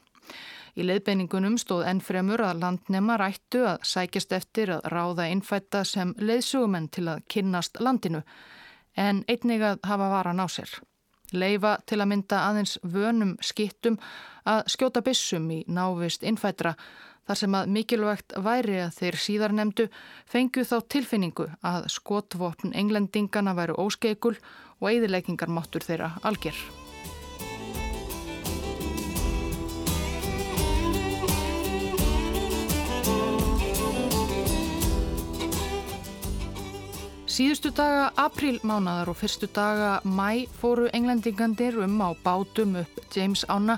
Í 0.77 0.85
leiðbeiningunum 0.85 1.57
stóð 1.57 1.87
ennfremur 1.89 2.43
að 2.45 2.61
landnema 2.61 3.17
rættu 3.17 3.63
að 3.65 3.81
sækjast 3.89 4.37
eftir 4.37 4.71
að 4.75 4.85
ráða 4.93 5.25
innfætta 5.33 5.81
sem 5.81 6.13
leiðsugumenn 6.21 6.91
til 6.93 7.07
að 7.09 7.25
kynnast 7.33 7.81
landinu 7.81 8.21
en 8.97 9.23
einnig 9.29 9.63
að 9.63 9.81
hafa 9.87 10.09
varan 10.11 10.41
á 10.41 10.47
sér. 10.49 10.69
Leifa 11.33 11.77
til 11.85 11.99
að 11.99 12.09
mynda 12.13 12.43
aðeins 12.47 12.77
vönum 12.83 13.35
skittum 13.43 13.97
að 14.47 14.63
skjóta 14.71 15.03
bissum 15.03 15.49
í 15.51 15.63
návist 15.67 16.23
innfættra 16.23 16.75
þar 17.27 17.41
sem 17.41 17.59
að 17.59 17.71
mikilvægt 17.75 18.37
væri 18.39 18.79
að 18.85 18.95
þeir 19.01 19.19
síðar 19.25 19.55
nefndu 19.59 19.89
fengju 20.31 20.63
þá 20.69 20.77
tilfinningu 20.95 21.49
að 21.67 21.91
skotvopn 21.91 22.71
englendingana 22.71 23.55
væru 23.57 23.77
óskeikul 23.83 24.37
og 24.79 24.91
eðileggingar 24.93 25.51
máttur 25.51 25.83
þeirra 25.83 26.15
algjör. 26.23 26.86
Síðustu 37.37 37.69
daga 37.69 38.07
aprílmánaðar 38.17 39.11
og 39.11 39.17
fyrstu 39.19 39.45
daga 39.53 39.99
mæ 40.01 40.47
fóru 40.57 40.87
englendingandir 40.89 41.75
um 41.83 41.99
á 42.01 42.09
bátum 42.25 42.79
upp 42.79 42.95
James 43.13 43.43
Ána 43.45 43.75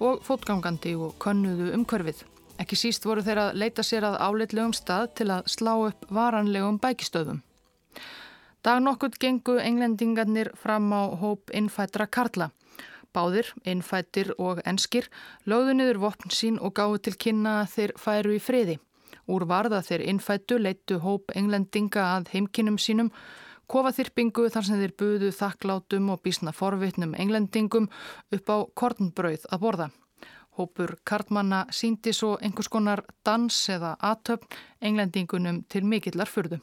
og 0.00 0.22
fótgangandi 0.24 0.94
og 0.96 1.18
könnuðu 1.20 1.74
umkörfið. 1.76 2.22
Ekki 2.56 2.78
síst 2.80 3.04
voru 3.04 3.20
þeir 3.26 3.42
að 3.42 3.58
leita 3.60 3.84
sér 3.84 4.06
að 4.08 4.16
áleitlegum 4.24 4.72
stað 4.72 5.10
til 5.20 5.26
að 5.36 5.50
slá 5.52 5.74
upp 5.90 6.08
varanlegum 6.08 6.78
bækistöðum. 6.80 7.42
Dag 8.64 8.80
nokkurt 8.80 9.20
gengu 9.20 9.58
englendingarnir 9.60 10.54
fram 10.56 10.88
á 10.96 11.12
hóp 11.12 11.52
innfættra 11.52 12.08
Karla. 12.08 12.54
Báðir, 13.12 13.52
innfættir 13.68 14.32
og 14.38 14.64
enskir, 14.64 15.12
lögðu 15.44 15.76
niður 15.76 16.00
vopn 16.08 16.32
sín 16.32 16.56
og 16.56 16.72
gáðu 16.80 17.04
til 17.04 17.18
kynna 17.20 17.66
þeir 17.68 17.98
færu 18.00 18.38
í 18.38 18.40
friði. 18.40 18.80
Úr 19.26 19.46
varða 19.48 19.80
þeir 19.84 20.04
innfættu 20.10 20.58
leittu 20.60 20.98
hóp 21.00 21.32
englendinga 21.36 22.04
að 22.18 22.30
heimkinnum 22.34 22.76
sínum, 22.78 23.10
kofaþyrpingu 23.70 24.50
þar 24.52 24.66
sem 24.66 24.80
þeir 24.82 24.94
buðu 25.00 25.30
þakklátum 25.32 26.10
og 26.12 26.22
bísna 26.24 26.52
forvitnum 26.52 27.14
englendingum 27.16 27.88
upp 28.36 28.52
á 28.52 28.56
kornbrauð 28.76 29.46
að 29.50 29.62
borða. 29.64 29.90
Hópur 30.54 30.94
kartmanna 31.08 31.64
síndi 31.74 32.12
svo 32.14 32.36
einhvers 32.38 32.70
konar 32.70 33.02
dans 33.26 33.56
eða 33.74 33.96
atöfn 34.12 34.46
englendingunum 34.80 35.64
til 35.68 35.84
mikillar 35.88 36.30
fyrðu. 36.30 36.60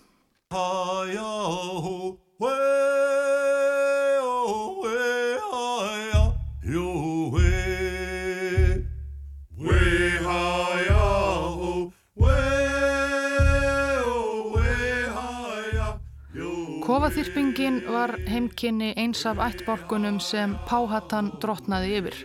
Kofaþyrpingin 16.92 17.78
var 17.88 18.12
heimkynni 18.28 18.90
eins 19.00 19.22
af 19.26 19.38
ættbálkunum 19.40 20.18
sem 20.20 20.58
Páhatan 20.68 21.30
drotnaði 21.40 21.94
yfir. 22.02 22.18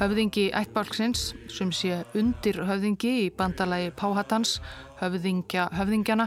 Höfðingi 0.00 0.48
ættbálksins, 0.50 1.22
sem 1.46 1.70
sé 1.70 2.00
undir 2.18 2.58
höfðingi 2.66 3.12
í 3.20 3.30
bandalagi 3.38 3.92
Páhatans, 3.94 4.56
höfðingja 4.98 5.68
höfðingjana, 5.78 6.26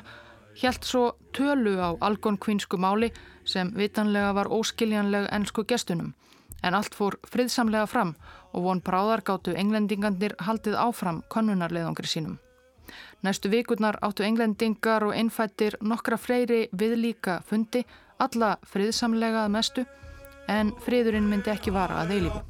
hjælt 0.55 0.87
svo 0.87 1.03
tölu 1.35 1.75
á 1.83 1.91
algonkvinsku 2.07 2.79
máli 2.79 3.11
sem 3.43 3.75
vitanlega 3.75 4.31
var 4.39 4.47
óskiljanleg 4.47 5.27
ennsku 5.27 5.67
gestunum. 5.67 6.15
En 6.63 6.71
allt 6.73 6.95
fór 6.95 7.19
friðsamlega 7.27 7.91
fram 7.91 8.15
og 8.53 8.63
von 8.63 8.79
bráðargátu 8.79 9.59
englendingandir 9.59 10.39
haldið 10.39 10.79
áfram 10.87 11.25
konunarleðangri 11.27 12.15
sínum. 12.15 12.39
Næstu 13.23 13.49
vikurnar 13.49 13.97
áttu 14.01 14.23
englendingar 14.23 15.03
og 15.07 15.15
innfættir 15.15 15.77
nokkra 15.81 16.17
fleiri 16.17 16.67
viðlíka 16.71 17.41
fundi, 17.47 17.85
alla 18.19 18.57
friðsamlega 18.65 19.45
að 19.45 19.55
mestu, 19.57 19.87
en 20.47 20.71
friðurinn 20.85 21.27
myndi 21.29 21.53
ekki 21.53 21.73
vara 21.75 22.03
að 22.03 22.15
eilifu. 22.17 22.45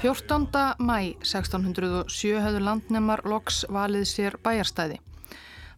Fjórtánda 0.00 0.78
mæ 0.80 1.12
1607 1.20 2.40
höfðu 2.40 2.60
landnemar 2.64 3.20
loks 3.28 3.66
valið 3.68 4.06
sér 4.08 4.36
bæjarstæði. 4.40 4.96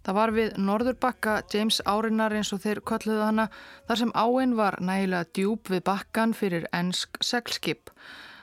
Það 0.03 0.17
var 0.19 0.33
við 0.35 0.57
norðurbakka 0.59 1.37
James 1.53 1.79
Árinar 1.87 2.35
eins 2.35 2.51
og 2.55 2.63
þeir 2.65 2.81
kölluðu 2.83 3.23
hana 3.23 3.47
þar 3.87 4.01
sem 4.01 4.13
áinn 4.19 4.57
var 4.59 4.81
nægilega 4.83 5.31
djúb 5.31 5.71
við 5.71 5.85
bakkan 5.87 6.35
fyrir 6.35 6.67
ennsk 6.75 7.21
seglskip. 7.23 7.93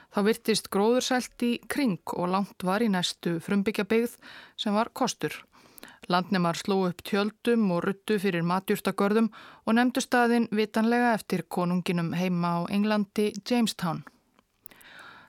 Þá 0.10 0.20
virtist 0.26 0.72
gróðursælt 0.74 1.44
í 1.46 1.52
kring 1.70 2.16
og 2.16 2.32
langt 2.34 2.66
var 2.66 2.82
í 2.82 2.90
næstu 2.90 3.38
frumbyggja 3.44 3.86
byggð 3.92 4.16
sem 4.58 4.74
var 4.74 4.90
kostur. 4.94 5.36
Landnemar 6.10 6.58
sló 6.58 6.80
upp 6.88 7.04
tjöldum 7.06 7.68
og 7.76 7.84
ruttu 7.86 8.18
fyrir 8.24 8.46
matjúrstagörðum 8.48 9.28
og 9.68 9.76
nefndu 9.78 10.02
staðin 10.02 10.48
vitanlega 10.56 11.12
eftir 11.14 11.44
konunginum 11.46 12.16
heima 12.18 12.56
á 12.56 12.60
Englandi 12.74 13.30
Jamestown. 13.44 14.02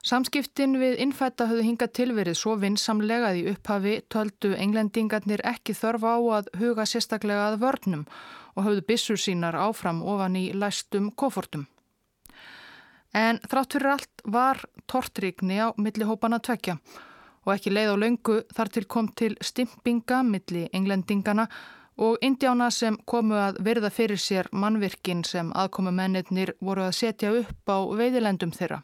Samskiptin 0.01 0.79
við 0.81 0.95
innfætta 1.03 1.45
höfðu 1.45 1.63
hingað 1.67 1.91
tilverið 1.99 2.37
svo 2.39 2.55
vinsamlega 2.57 3.27
að 3.29 3.35
í 3.37 3.43
upphafi 3.51 3.91
töldu 4.09 4.55
englendingarnir 4.57 5.43
ekki 5.45 5.75
þörf 5.77 6.07
á 6.09 6.17
að 6.37 6.49
huga 6.57 6.87
sérstaklega 6.89 7.51
að 7.51 7.59
vörnum 7.61 8.07
og 8.55 8.65
höfðu 8.65 8.85
bissur 8.87 9.21
sínar 9.21 9.59
áfram 9.61 10.01
ofan 10.01 10.39
í 10.39 10.47
læstum 10.57 11.11
kofortum. 11.13 11.67
En 13.13 13.37
þrátt 13.45 13.77
fyrir 13.77 13.93
allt 13.93 14.25
var 14.25 14.63
tortrygni 14.89 15.61
á 15.61 15.69
milli 15.77 16.09
hópana 16.09 16.41
tvekja 16.41 16.79
og 17.45 17.53
ekki 17.53 17.73
leið 17.73 17.93
á 17.93 18.01
laungu 18.01 18.41
þar 18.57 18.73
til 18.73 18.85
kom 18.89 19.13
til 19.13 19.35
stimpinga 19.37 20.23
milli 20.25 20.67
englendingana 20.73 21.45
og 22.01 22.17
indjána 22.25 22.71
sem 22.73 22.97
komu 23.05 23.37
að 23.37 23.61
verða 23.61 23.93
fyrir 23.93 24.17
sér 24.17 24.49
mannvirkin 24.49 25.21
sem 25.27 25.53
aðkomu 25.53 25.93
mennirnir 25.93 26.55
voru 26.59 26.87
að 26.87 26.97
setja 27.03 27.35
upp 27.43 27.69
á 27.69 27.77
veiðilendum 27.85 28.55
þeirra. 28.55 28.81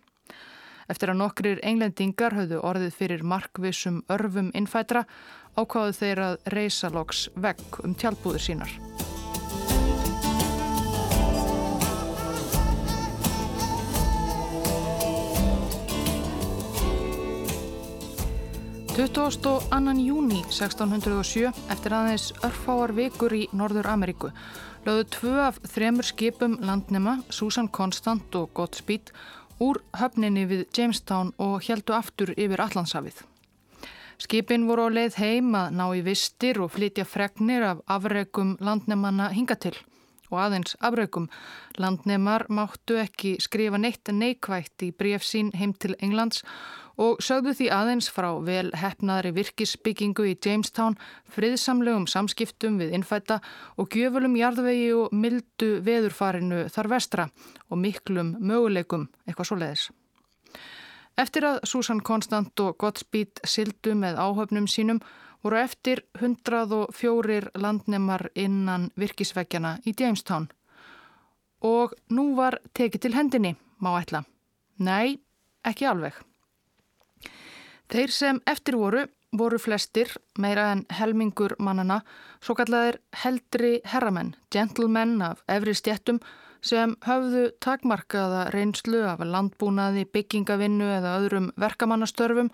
Eftir 0.88 1.12
að 1.12 1.20
nokkrir 1.20 1.60
englendingar 1.68 2.36
höfðu 2.38 2.62
orðið 2.64 2.94
fyrir 2.96 3.24
markvissum 3.28 4.04
örfum 4.14 4.54
innfætra 4.56 5.04
ákváðu 5.58 5.98
þeir 6.00 6.24
að 6.24 6.38
reysa 6.54 6.92
loks 6.94 7.28
vegg 7.36 7.82
um 7.84 7.96
tjálpúður 7.98 8.44
sínar. 8.48 8.72
Tuttúast 18.98 19.46
annan 19.70 20.00
júni 20.02 20.40
1607 20.50 21.52
eftir 21.70 21.94
aðeins 21.94 22.32
örfáar 22.42 22.96
vikur 22.98 23.36
í 23.38 23.44
Norður 23.54 23.92
Ameríku 23.92 24.32
lögðu 24.88 25.04
tvö 25.14 25.34
af 25.44 25.60
þremur 25.70 26.08
skipum 26.08 26.56
landnema 26.66 27.20
Susan 27.30 27.68
Constant 27.70 28.34
og 28.40 28.50
Godspeed 28.58 29.12
úr 29.64 29.82
höfninni 29.98 30.46
við 30.50 30.66
Jamestown 30.78 31.34
og 31.42 31.60
heldu 31.66 31.96
aftur 31.98 32.34
yfir 32.38 32.62
Allandsafið. 32.62 33.24
Skipin 34.18 34.66
voru 34.70 34.88
á 34.90 34.96
leið 34.96 35.20
heim 35.22 35.54
að 35.58 35.76
ná 35.78 35.86
í 35.94 36.02
vistir 36.06 36.58
og 36.64 36.72
flytja 36.74 37.06
fregnir 37.06 37.66
af 37.68 37.84
afregum 37.86 38.56
landnemanna 38.60 39.30
hinga 39.36 39.58
til 39.62 39.76
og 40.32 40.40
aðeins 40.44 40.76
afregum. 40.84 41.30
Landnemar 41.80 42.48
máttu 42.50 42.98
ekki 43.00 43.38
skrifa 43.44 43.80
neitt 43.80 44.10
neikvægt 44.12 44.84
í 44.84 44.92
bref 44.92 45.24
sín 45.24 45.54
heim 45.56 45.74
til 45.74 45.96
Englands 46.02 46.44
og 46.98 47.22
sögðu 47.22 47.54
því 47.58 47.68
aðeins 47.74 48.10
frá 48.14 48.30
vel 48.44 48.72
hefnaðri 48.78 49.34
virkisbyggingu 49.38 50.26
í 50.32 50.34
Jamestown, 50.44 50.98
friðsamlegum 51.30 52.08
samskiptum 52.10 52.80
við 52.82 52.96
innfætta 52.98 53.40
og 53.78 53.94
gjöfulum 53.94 54.38
jarðvegi 54.40 54.90
og 54.98 55.14
mildu 55.14 55.78
veðurfarinu 55.86 56.66
þar 56.74 56.92
vestra 56.96 57.30
og 57.70 57.82
miklum 57.82 58.34
möguleikum, 58.42 59.08
eitthvað 59.28 59.52
svo 59.52 59.60
leiðis. 59.62 59.88
Eftir 61.18 61.48
að 61.50 61.64
Susan 61.66 62.02
Constant 62.06 62.60
og 62.62 62.78
Godspeed 62.82 63.42
sildu 63.46 63.96
með 63.98 64.20
áhöfnum 64.22 64.68
sínum 64.70 65.02
voru 65.46 65.58
eftir 65.62 66.04
104 66.20 67.54
landnemar 67.58 68.30
innan 68.36 68.92
virkisvegjana 68.98 69.78
í 69.86 69.94
Jamestown 69.98 70.50
og 71.66 71.94
nú 72.14 72.36
var 72.38 72.60
tekið 72.78 73.02
til 73.02 73.16
hendinni, 73.18 73.56
má 73.82 73.96
ætla. 73.98 74.24
Nei, 74.78 75.18
ekki 75.66 75.88
alveg. 75.90 76.14
Þeir 77.88 78.12
sem 78.12 78.40
eftir 78.52 78.76
voru, 78.76 79.06
voru 79.32 79.58
flestir, 79.64 80.10
meira 80.36 80.74
en 80.74 80.82
helmingur 80.92 81.54
mannana, 81.64 82.02
svo 82.44 82.56
kallaðir 82.60 82.98
heldri 83.22 83.78
herramenn, 83.88 84.34
gentlemen 84.52 85.22
af 85.24 85.40
efri 85.48 85.76
stjettum 85.78 86.20
sem 86.68 86.98
höfðu 87.06 87.46
takmarkaða 87.64 88.50
reynslu 88.52 89.06
af 89.08 89.24
landbúnaði, 89.24 90.04
byggingavinnu 90.12 90.90
eða 90.98 91.14
öðrum 91.22 91.48
verkamannastörfum, 91.56 92.50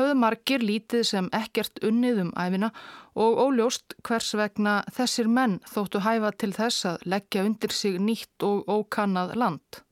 höfðu 0.00 0.16
margir 0.18 0.64
lítið 0.66 1.04
sem 1.06 1.30
ekkert 1.36 1.78
unnið 1.86 2.24
um 2.24 2.34
æfina 2.34 2.72
og 3.14 3.38
óljóst 3.44 3.94
hvers 4.02 4.32
vegna 4.34 4.80
þessir 4.96 5.30
menn 5.30 5.60
þóttu 5.68 6.02
hæfa 6.02 6.32
til 6.42 6.50
þess 6.58 6.88
að 6.90 7.06
leggja 7.14 7.46
undir 7.46 7.76
sig 7.76 8.00
nýtt 8.02 8.48
og 8.50 8.66
ókannað 8.66 9.36
land. 9.38 9.82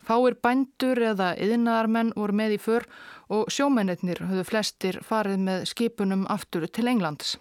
Fáir 0.00 0.34
bændur 0.42 0.98
eða 1.12 1.34
yðinarmenn 1.38 2.14
voru 2.16 2.34
með 2.34 2.56
í 2.56 2.58
för 2.58 2.88
og 3.30 3.52
sjómennir 3.52 4.20
höfðu 4.26 4.44
flestir 4.48 4.98
farið 5.06 5.46
með 5.46 5.70
skipunum 5.70 6.26
aftur 6.28 6.66
til 6.66 6.90
Englands. 6.90 7.36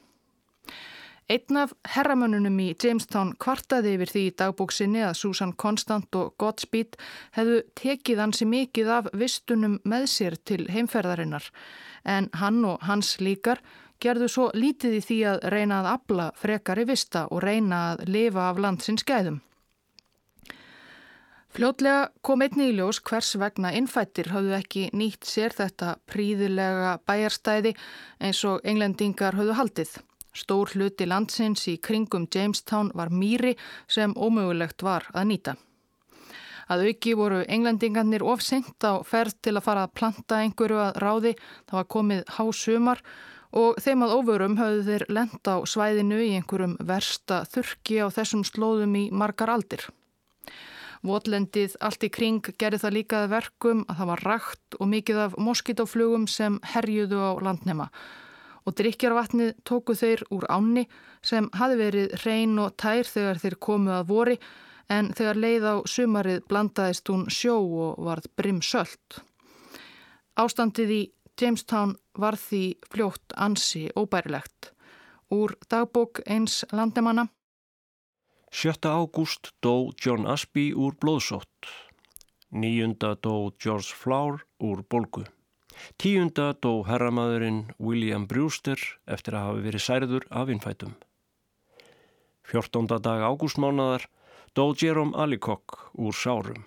Einn 1.30 1.60
af 1.62 1.75
herramönnunum 1.93 2.56
í 2.63 2.71
Jamestown 2.73 3.36
kvartaði 3.38 3.91
yfir 3.97 4.10
því 4.10 4.21
í 4.25 4.32
dagbóksinni 4.41 5.04
að 5.06 5.17
Susan 5.19 5.52
Constant 5.62 6.15
og 6.17 6.32
Godspeed 6.41 6.97
hefðu 7.36 7.60
tekið 7.78 8.21
hansi 8.23 8.47
mikið 8.49 8.89
af 8.95 9.12
vistunum 9.13 9.75
með 9.86 10.08
sér 10.10 10.39
til 10.41 10.63
heimferðarinnar 10.73 11.52
en 12.10 12.32
hann 12.41 12.63
og 12.65 12.82
hans 12.89 13.19
líkar 13.21 13.62
gerðu 14.02 14.32
svo 14.32 14.47
lítið 14.56 14.97
í 14.97 15.04
því 15.06 15.19
að 15.34 15.45
reyna 15.54 15.84
að 15.84 15.91
abla 15.93 16.28
frekari 16.39 16.88
vista 16.89 17.28
og 17.30 17.43
reyna 17.45 17.84
að 17.91 18.04
lifa 18.10 18.49
af 18.49 18.63
landsins 18.65 19.06
gæðum. 19.06 19.41
Fljótlega 21.49 22.12
kom 22.21 22.43
einni 22.45 22.67
í 22.69 22.73
ljós 22.77 22.99
hvers 23.09 23.31
vegna 23.41 23.71
innfættir 23.73 24.27
hafðu 24.29 24.53
ekki 24.59 24.83
nýtt 24.93 25.25
sér 25.25 25.55
þetta 25.57 25.95
príðilega 26.05 26.91
bæjarstæði 27.09 27.71
eins 28.21 28.43
og 28.45 28.62
englendingar 28.69 29.38
hafðu 29.39 29.55
haldið. 29.57 29.95
Stór 30.29 30.69
hluti 30.75 31.07
landsins 31.09 31.65
í 31.71 31.79
kringum 31.81 32.27
Jamestown 32.29 32.93
var 32.93 33.09
mýri 33.09 33.55
sem 33.89 34.13
ómögulegt 34.13 34.85
var 34.85 35.09
að 35.09 35.27
nýta. 35.31 35.57
Að 36.69 36.85
auki 36.85 37.15
voru 37.17 37.41
englendingarnir 37.49 38.21
ofsengt 38.21 38.85
á 38.85 39.01
ferð 39.01 39.39
til 39.41 39.57
að 39.57 39.65
fara 39.65 39.88
að 39.88 39.95
planta 39.97 40.43
einhverju 40.43 40.81
að 40.85 40.99
ráði, 41.01 41.35
það 41.65 41.79
var 41.79 41.91
komið 41.95 42.25
hásumar 42.38 43.01
og 43.57 43.79
þeim 43.81 44.05
að 44.05 44.17
ofurum 44.19 44.59
hafðu 44.62 44.83
þeir 44.91 45.05
lenda 45.17 45.57
á 45.57 45.65
svæðinu 45.65 46.21
í 46.21 46.35
einhverjum 46.38 46.77
versta 46.77 47.41
þurki 47.49 48.03
á 48.05 48.07
þessum 48.13 48.45
slóðum 48.45 48.93
í 49.01 49.09
margar 49.09 49.49
aldir. 49.49 49.89
Votlendið 51.05 51.77
allt 51.79 52.03
í 52.03 52.09
kring 52.12 52.41
gerði 52.59 52.81
það 52.81 52.95
líkað 52.97 53.29
verkum 53.31 53.83
að 53.88 53.99
það 54.01 54.09
var 54.09 54.23
rægt 54.27 54.77
og 54.79 54.89
mikið 54.91 55.19
af 55.25 55.38
moskítoflugum 55.39 56.25
sem 56.27 56.57
herjuðu 56.73 57.21
á 57.23 57.31
landnema. 57.39 57.88
Og 58.67 58.75
drikjarvatnið 58.75 59.53
tóku 59.63 59.95
þeir 59.95 60.25
úr 60.35 60.47
áni 60.51 60.83
sem 61.23 61.47
hafi 61.55 61.79
verið 61.79 62.17
reyn 62.25 62.59
og 62.59 62.75
tær 62.75 63.07
þegar 63.07 63.39
þeir 63.39 63.55
komu 63.63 63.95
að 63.95 64.12
vori 64.12 64.38
en 64.91 65.13
þegar 65.15 65.39
leið 65.39 65.69
á 65.71 65.75
sumarið 65.88 66.43
blandaðist 66.51 67.13
hún 67.13 67.25
sjó 67.31 67.55
og 67.63 68.03
varð 68.03 68.27
brim 68.35 68.59
söllt. 68.59 69.21
Ástandið 70.35 70.91
í 70.91 71.01
Jamestown 71.39 71.95
var 72.19 72.35
því 72.35 72.63
fljótt 72.91 73.35
ansi 73.39 73.88
óbærilegt. 73.95 74.73
Úr 75.31 75.55
dagbók 75.71 76.19
eins 76.27 76.65
landemanna 76.75 77.29
7. 78.51 78.85
ágúst 78.85 79.53
dó 79.62 79.89
John 79.95 80.25
Asby 80.25 80.73
úr 80.73 80.95
blóðsótt. 80.97 81.67
9. 82.49 82.97
dó 83.21 83.53
George 83.62 83.93
Flower 83.93 84.41
úr 84.57 84.81
bolgu. 84.89 85.23
10. 85.97 86.33
dó 86.59 86.83
herramadurinn 86.83 87.69
William 87.77 88.25
Brewster 88.25 88.79
eftir 89.05 89.38
að 89.38 89.45
hafa 89.45 89.62
verið 89.67 89.85
særður 89.85 90.25
af 90.33 90.49
innfætum. 90.49 90.95
14. 92.49 92.89
dag 92.97 93.21
ágústmánadar 93.21 94.09
dó 94.57 94.73
Jerome 94.73 95.13
Allicock 95.13 95.91
úr 95.93 96.13
sárum. 96.13 96.65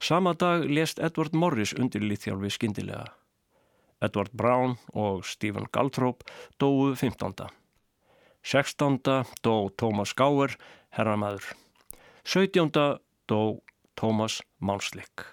Sama 0.00 0.34
dag 0.34 0.66
lést 0.66 0.98
Edward 0.98 1.38
Morris 1.38 1.72
undir 1.72 2.02
líþjálfi 2.02 2.50
skindilega. 2.50 3.14
Edward 4.02 4.34
Brown 4.34 4.74
og 4.92 5.22
Stephen 5.24 5.70
Galtrop 5.70 6.26
dóu 6.58 6.96
15. 6.98 7.46
16. 8.42 8.98
dó 9.42 9.70
Tómas 9.70 10.14
Gáer, 10.18 10.58
herramæður. 10.96 11.52
17. 12.24 12.70
dó 13.28 13.62
Tómas 13.98 14.40
Mánslik. 14.60 15.24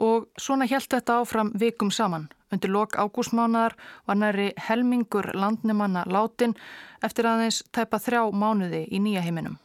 Og 0.00 0.26
svona 0.36 0.66
helt 0.68 0.90
þetta 0.92 1.20
áfram 1.22 1.52
vikum 1.56 1.90
saman. 1.90 2.28
Undir 2.52 2.70
lok 2.70 2.94
ágústmánaðar 3.00 3.74
var 4.06 4.18
næri 4.20 4.50
helmingur 4.68 5.32
landnemanna 5.34 6.04
látin 6.06 6.54
eftir 7.02 7.26
aðeins 7.26 7.62
tæpa 7.72 7.98
þrjá 7.98 8.28
mánuði 8.30 8.84
í 8.92 9.00
nýja 9.02 9.24
heiminum. 9.24 9.56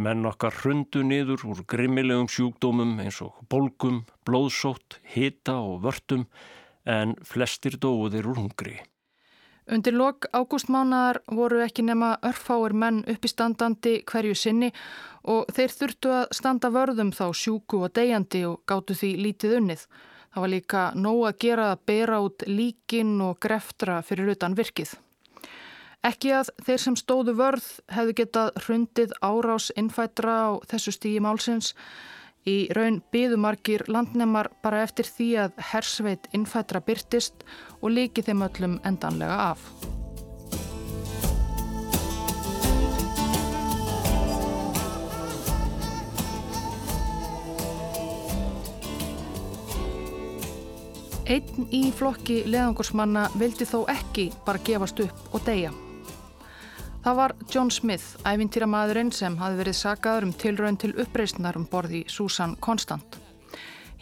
Menn 0.00 0.24
okkar 0.24 0.54
hrundu 0.62 1.02
niður 1.04 1.44
úr 1.52 1.64
grimmilegum 1.68 2.28
sjúkdómum 2.28 2.96
eins 3.02 3.20
og 3.24 3.36
bólgum, 3.52 4.04
blóðsótt, 4.24 4.98
hita 5.04 5.58
og 5.60 5.82
vörtum 5.84 6.26
en 6.88 7.14
flestir 7.24 7.76
dóðir 7.76 8.28
úr 8.32 8.40
hungri. 8.40 8.78
Undir 9.70 9.94
lok 9.94 10.26
ágústmánaðar 10.34 11.20
voru 11.30 11.60
ekki 11.62 11.84
nema 11.86 12.16
örfáir 12.26 12.72
menn 12.74 13.04
uppistandandi 13.10 14.00
hverju 14.10 14.34
sinni 14.34 14.70
og 15.30 15.52
þeir 15.54 15.74
þurftu 15.76 16.14
að 16.16 16.32
standa 16.34 16.70
vörðum 16.74 17.12
þá 17.14 17.26
sjúku 17.38 17.84
og 17.86 17.92
deyjandi 17.94 18.42
og 18.48 18.64
gáttu 18.66 18.96
því 18.98 19.10
lítið 19.26 19.54
unnið. 19.60 19.84
Það 20.30 20.42
var 20.44 20.52
líka 20.54 20.82
nóg 20.94 21.20
að 21.28 21.38
gera 21.44 21.68
að 21.70 21.84
bera 21.86 22.18
út 22.24 22.46
líkin 22.50 23.14
og 23.22 23.38
greftra 23.42 24.00
fyrir 24.06 24.32
utan 24.34 24.58
virkið. 24.58 24.96
Ekki 26.06 26.32
að 26.32 26.50
þeir 26.64 26.80
sem 26.80 26.96
stóðu 26.96 27.36
vörð 27.38 27.66
hefðu 27.92 28.16
getað 28.22 28.54
hrundið 28.64 29.14
árás 29.22 29.68
innfætra 29.76 30.36
á 30.48 30.50
þessu 30.70 30.96
stígi 30.96 31.20
málsins 31.22 31.74
Í 32.48 32.70
raun 32.72 33.02
byðumarkir 33.12 33.84
landnemar 33.92 34.48
bara 34.64 34.80
eftir 34.86 35.04
því 35.04 35.28
að 35.42 35.58
hersveit 35.74 36.28
innfættra 36.32 36.80
byrtist 36.80 37.44
og 37.82 37.92
líki 37.92 38.24
þeim 38.24 38.46
öllum 38.46 38.78
endanlega 38.88 39.36
af. 39.52 39.66
Einn 51.30 51.68
í 51.70 51.84
flokki 51.94 52.40
leðangursmanna 52.48 53.28
vildi 53.38 53.68
þó 53.68 53.84
ekki 53.92 54.30
bara 54.48 54.64
gefast 54.66 55.04
upp 55.04 55.36
og 55.36 55.44
deyja. 55.46 55.76
Það 57.00 57.16
var 57.16 57.32
John 57.48 57.70
Smith, 57.72 58.18
æfintýramadurinn 58.28 59.08
sem 59.16 59.38
hafi 59.40 59.56
verið 59.56 59.76
sagaður 59.78 60.26
um 60.26 60.32
tilraun 60.36 60.76
til 60.76 60.90
uppreysnar 61.00 61.56
um 61.56 61.64
borði 61.64 62.02
Susan 62.12 62.58
Constant. 62.60 63.16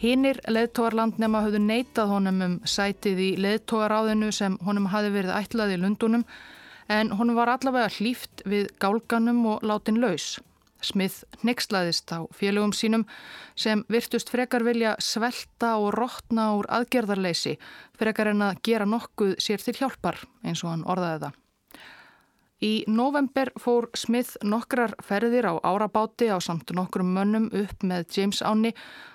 Hinnir 0.01 0.41
leðtógarlandnema 0.51 1.45
höfðu 1.45 1.61
neitað 1.63 2.11
honum 2.11 2.43
um 2.43 2.57
sætið 2.67 3.23
í 3.23 3.29
leðtógaráðinu 3.39 4.33
sem 4.35 4.59
honum 4.67 4.91
hafi 4.91 5.13
verið 5.15 5.31
ætlað 5.37 5.77
í 5.77 5.79
Lundunum 5.79 6.27
en 6.91 7.15
honum 7.15 7.39
var 7.39 7.53
allavega 7.55 7.87
hlýft 7.95 8.43
við 8.43 8.67
gálganum 8.83 9.45
og 9.53 9.63
látin 9.63 10.03
laus. 10.03 10.35
Smith 10.83 11.23
nexlaðist 11.43 12.11
á 12.11 12.27
félögum 12.35 12.75
sínum 12.75 13.07
sem 13.55 13.85
virtust 13.87 14.31
frekar 14.31 14.67
vilja 14.67 14.97
svelta 14.99 15.77
og 15.79 15.93
rótna 15.95 16.51
úr 16.59 16.67
aðgerðarleysi 16.67 17.55
frekar 17.99 18.35
en 18.35 18.49
að 18.51 18.59
gera 18.67 18.87
nokkuð 18.87 19.37
sér 19.39 19.63
til 19.63 19.79
hjálpar 19.79 20.19
eins 20.43 20.67
og 20.67 20.75
hann 20.75 20.87
orðaði 20.87 21.29
það. 21.29 21.45
Í 22.59 22.83
november 22.91 23.53
fór 23.55 23.85
Smith 23.95 24.35
nokkrar 24.43 24.91
ferðir 24.99 25.45
á 25.47 25.55
árabáti 25.63 26.27
á 26.27 26.43
samt 26.43 26.73
nokkrum 26.75 27.13
mönnum 27.15 27.45
upp 27.55 27.85
með 27.87 28.09
James 28.17 28.41
Áni 28.43 28.73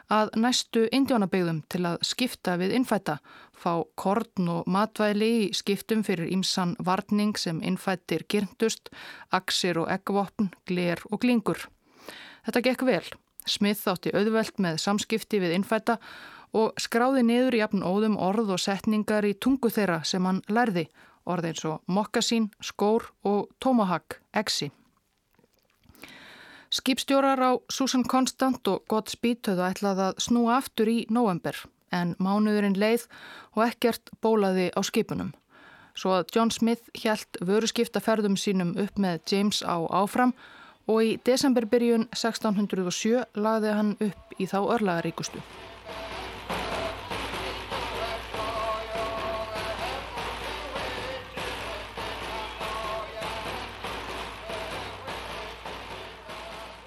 að 0.08 0.32
næstu 0.40 0.86
indjónabegðum 0.88 1.60
til 1.68 1.82
að 1.90 1.98
skipta 2.08 2.56
við 2.56 2.72
innfætta, 2.78 3.18
fá 3.52 3.84
korn 4.00 4.48
og 4.48 4.64
matvæli 4.64 5.30
í 5.42 5.52
skiptum 5.52 6.00
fyrir 6.08 6.32
ímsan 6.32 6.72
varning 6.80 7.36
sem 7.36 7.60
innfættir 7.60 8.24
girndust, 8.32 8.88
aksir 9.28 9.82
og 9.82 9.92
eggvopn, 9.92 10.48
gler 10.64 11.04
og 11.10 11.20
glingur. 11.20 11.68
Þetta 12.48 12.64
gekk 12.64 12.88
vel. 12.88 13.04
Smith 13.44 13.84
átti 13.92 14.08
auðvelt 14.16 14.56
með 14.56 14.80
samskipti 14.80 15.42
við 15.42 15.58
innfætta 15.58 15.98
og 16.56 16.72
skráði 16.80 17.26
niður 17.28 17.60
jafn 17.60 17.84
óðum 17.84 18.16
orð 18.16 18.56
og 18.56 18.62
setningar 18.62 19.26
í 19.28 19.36
tungu 19.36 19.68
þeirra 19.68 20.00
sem 20.08 20.24
hann 20.24 20.40
lærði 20.48 20.88
orð 21.26 21.50
eins 21.50 21.64
og 21.68 21.82
mokkasín, 21.90 22.50
skór 22.60 23.08
og 23.24 23.48
tomahawk, 23.60 24.20
exi. 24.36 24.70
Skipstjórar 26.74 27.38
á 27.38 27.50
Susan 27.70 28.02
Constant 28.02 28.66
og 28.66 28.82
Godspeed 28.90 29.46
höfðu 29.46 29.68
ætlað 29.68 30.00
að 30.08 30.20
snúa 30.26 30.56
aftur 30.58 30.90
í 30.90 31.04
november 31.06 31.54
en 31.94 32.16
mánuðurinn 32.18 32.74
leið 32.74 33.06
og 33.54 33.62
ekkert 33.68 34.10
bólaði 34.24 34.72
á 34.74 34.80
skipunum. 34.82 35.30
Svo 35.94 36.16
að 36.16 36.34
John 36.34 36.50
Smith 36.50 36.90
hjælt 36.98 37.38
vöruskiptaferðum 37.38 38.34
sínum 38.34 38.74
upp 38.82 38.98
með 38.98 39.22
James 39.30 39.62
á 39.62 39.78
áfram 39.86 40.34
og 40.90 40.98
í 41.06 41.12
desemberbyrjun 41.22 42.08
1607 42.10 43.22
lagði 43.38 43.76
hann 43.78 43.94
upp 44.02 44.34
í 44.42 44.48
þá 44.50 44.58
örlagaríkustu. 44.74 45.42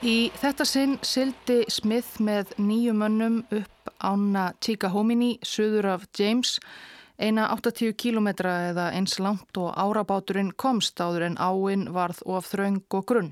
Í 0.06 0.30
þetta 0.38 0.66
sinn 0.70 0.92
sildi 1.02 1.64
Smith 1.74 2.20
með 2.22 2.52
nýju 2.62 2.92
mönnum 2.94 3.40
upp 3.50 3.90
ána 3.98 4.52
Tikahomini, 4.62 5.40
söður 5.42 5.88
af 5.96 6.04
James, 6.14 6.60
eina 7.18 7.48
80 7.50 7.96
kílometra 7.98 8.52
eða 8.68 8.92
eins 8.94 9.18
langt 9.18 9.58
og 9.58 9.74
árabáturinn 9.74 10.52
komst 10.54 11.02
áður 11.02 11.26
en 11.32 11.40
áinn 11.42 11.88
varð 11.96 12.22
of 12.30 12.46
þraung 12.46 12.84
og 12.94 13.08
grunn. 13.10 13.32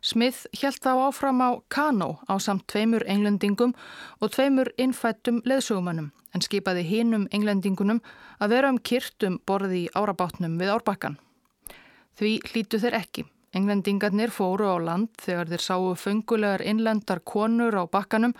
Smith 0.00 0.46
hjælt 0.56 0.80
þá 0.80 1.10
áfram 1.10 1.44
á 1.44 1.50
Kano 1.68 2.16
á 2.32 2.40
samt 2.40 2.64
tveimur 2.72 3.04
englendingum 3.04 3.76
og 4.24 4.32
tveimur 4.32 4.72
innfættum 4.80 5.42
leðsögumannum 5.44 6.14
en 6.32 6.44
skipaði 6.48 6.86
hinnum 6.88 7.28
englendingunum 7.28 8.00
að 8.40 8.56
vera 8.56 8.72
um 8.72 8.80
kyrtum 8.80 9.36
borði 9.44 9.84
í 9.84 9.92
árabátnum 9.92 10.56
við 10.56 10.72
árbakkan. 10.78 11.20
Því 12.16 12.38
hlítu 12.48 12.80
þeir 12.80 13.00
ekki. 13.04 13.28
Englendingarnir 13.54 14.32
fóru 14.34 14.66
á 14.66 14.76
land 14.82 15.12
þegar 15.22 15.50
þeir 15.52 15.62
sáu 15.62 15.90
fengulegar 15.94 16.62
innlendar 16.66 17.20
konur 17.22 17.76
á 17.78 17.84
bakkanum 17.86 18.34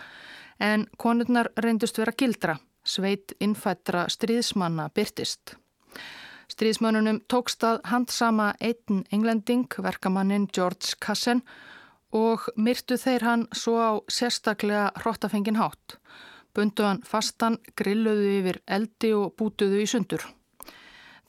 en 0.59 0.87
konurnar 0.99 1.53
reyndust 1.57 1.99
vera 1.99 2.15
gildra, 2.19 2.57
sveit 2.83 3.35
innfættra 3.41 4.09
stríðsmanna 4.11 4.89
byrtist. 4.95 5.55
Stríðsmannunum 6.51 7.23
tókst 7.31 7.65
að 7.65 7.81
handsama 7.89 8.53
einn 8.61 9.05
englending, 9.15 9.67
verkamannin 9.79 10.49
George 10.53 10.99
Cassen 11.01 11.43
og 12.15 12.47
myrtu 12.57 12.99
þeir 13.01 13.27
hann 13.27 13.49
svo 13.55 13.79
á 13.81 13.93
sérstaklega 14.11 14.91
hrottafengin 15.03 15.59
hátt. 15.59 15.99
Bundu 16.55 16.87
hann 16.87 17.03
fastan, 17.03 17.59
grilluðu 17.75 18.31
yfir 18.39 18.61
eldi 18.71 19.15
og 19.17 19.35
bútuðu 19.39 19.83
í 19.83 19.91
sundur. 19.91 20.23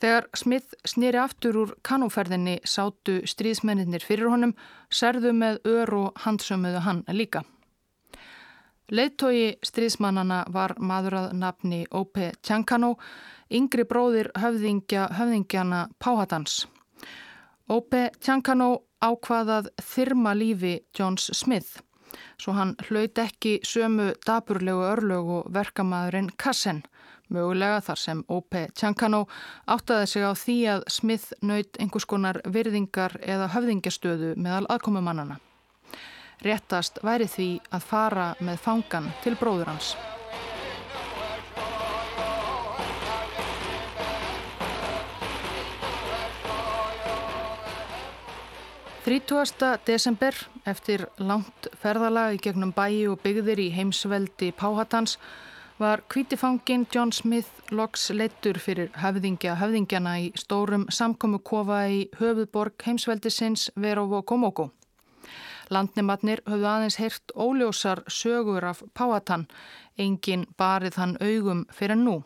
Þegar 0.01 0.27
Smith 0.35 0.75
snýri 0.87 1.19
aftur 1.21 1.57
úr 1.61 1.73
kanúferðinni 1.87 2.59
sátu 2.67 3.21
stríðsmenninir 3.27 4.03
fyrir 4.03 4.29
honum, 4.31 4.55
serðu 4.91 5.31
með 5.33 5.61
ör 5.71 5.93
og 6.01 6.23
handsömuðu 6.25 6.81
hann 6.83 7.03
líka. 7.15 7.45
Leittói 8.91 9.55
stríðsmannana 9.65 10.43
var 10.53 10.75
maður 10.77 11.15
að 11.23 11.31
nafni 11.41 11.79
Ópe 11.89 12.33
Tjankano, 12.45 12.91
yngri 13.49 13.85
bróðir 13.89 14.29
höfðingja 14.37 15.07
höfðingjana 15.17 15.87
Páhatans. 15.97 16.65
Ópe 17.65 18.11
Tjankano 18.19 18.83
ákvaðað 19.01 19.71
þyrma 19.81 20.35
lífi 20.37 20.75
Johns 20.93 21.31
Smith, 21.33 21.79
svo 22.37 22.53
hann 22.53 22.75
hlaut 22.87 23.17
ekki 23.17 23.57
sömu 23.65 24.11
daburlegu 24.27 24.85
örlög 24.91 25.31
og 25.39 25.49
verkamæðurinn 25.55 26.29
Kassen, 26.37 26.83
Mögulega 27.33 27.81
þar 27.81 28.01
sem 28.01 28.23
O.P. 28.29 28.67
Tjankano 28.77 29.23
áttaði 29.65 30.09
sig 30.11 30.25
á 30.25 30.33
því 30.37 30.57
að 30.75 30.83
Smith 30.93 31.33
naut 31.41 31.79
einhvers 31.81 32.05
konar 32.05 32.41
virðingar 32.45 33.17
eða 33.21 33.49
höfðingastöðu 33.55 34.35
meðal 34.37 34.65
aðkomumannana. 34.69 35.39
Réttast 36.45 36.99
væri 37.01 37.25
því 37.31 37.49
að 37.73 37.87
fara 37.89 38.27
með 38.43 38.61
fangan 38.61 39.09
til 39.23 39.33
bróður 39.39 39.73
hans. 39.73 39.95
Þrítúasta 49.05 49.75
desember 49.85 50.33
eftir 50.65 51.03
langt 51.21 51.67
ferðalag 51.77 52.39
í 52.39 52.39
gegnum 52.41 52.71
bæi 52.73 53.05
og 53.05 53.19
byggðir 53.21 53.61
í 53.61 53.67
heimsveldi 53.75 54.49
Páhatans 54.57 55.19
var 55.79 56.01
kvítifangin 56.09 56.87
John 56.95 57.11
Smith 57.11 57.49
loks 57.71 58.09
leittur 58.09 58.59
fyrir 58.59 58.91
höfðingja 58.95 59.57
höfðingjana 59.59 60.13
í 60.23 60.29
stórum 60.39 60.85
samkomu 60.89 61.41
kofa 61.43 61.81
í 61.91 62.05
höfuðborg 62.19 62.85
heimsveldisins 62.87 63.67
Verovo 63.75 64.21
Komoko. 64.23 64.69
Landnimatnir 65.69 66.43
höfðu 66.47 66.69
aðeins 66.69 66.99
heyrt 67.01 67.35
óljósar 67.35 68.03
sögur 68.07 68.69
af 68.71 68.83
Páatan, 68.93 69.47
engin 69.97 70.45
barið 70.57 71.01
hann 71.01 71.17
augum 71.19 71.65
fyrir 71.73 71.99
nú. 71.99 72.21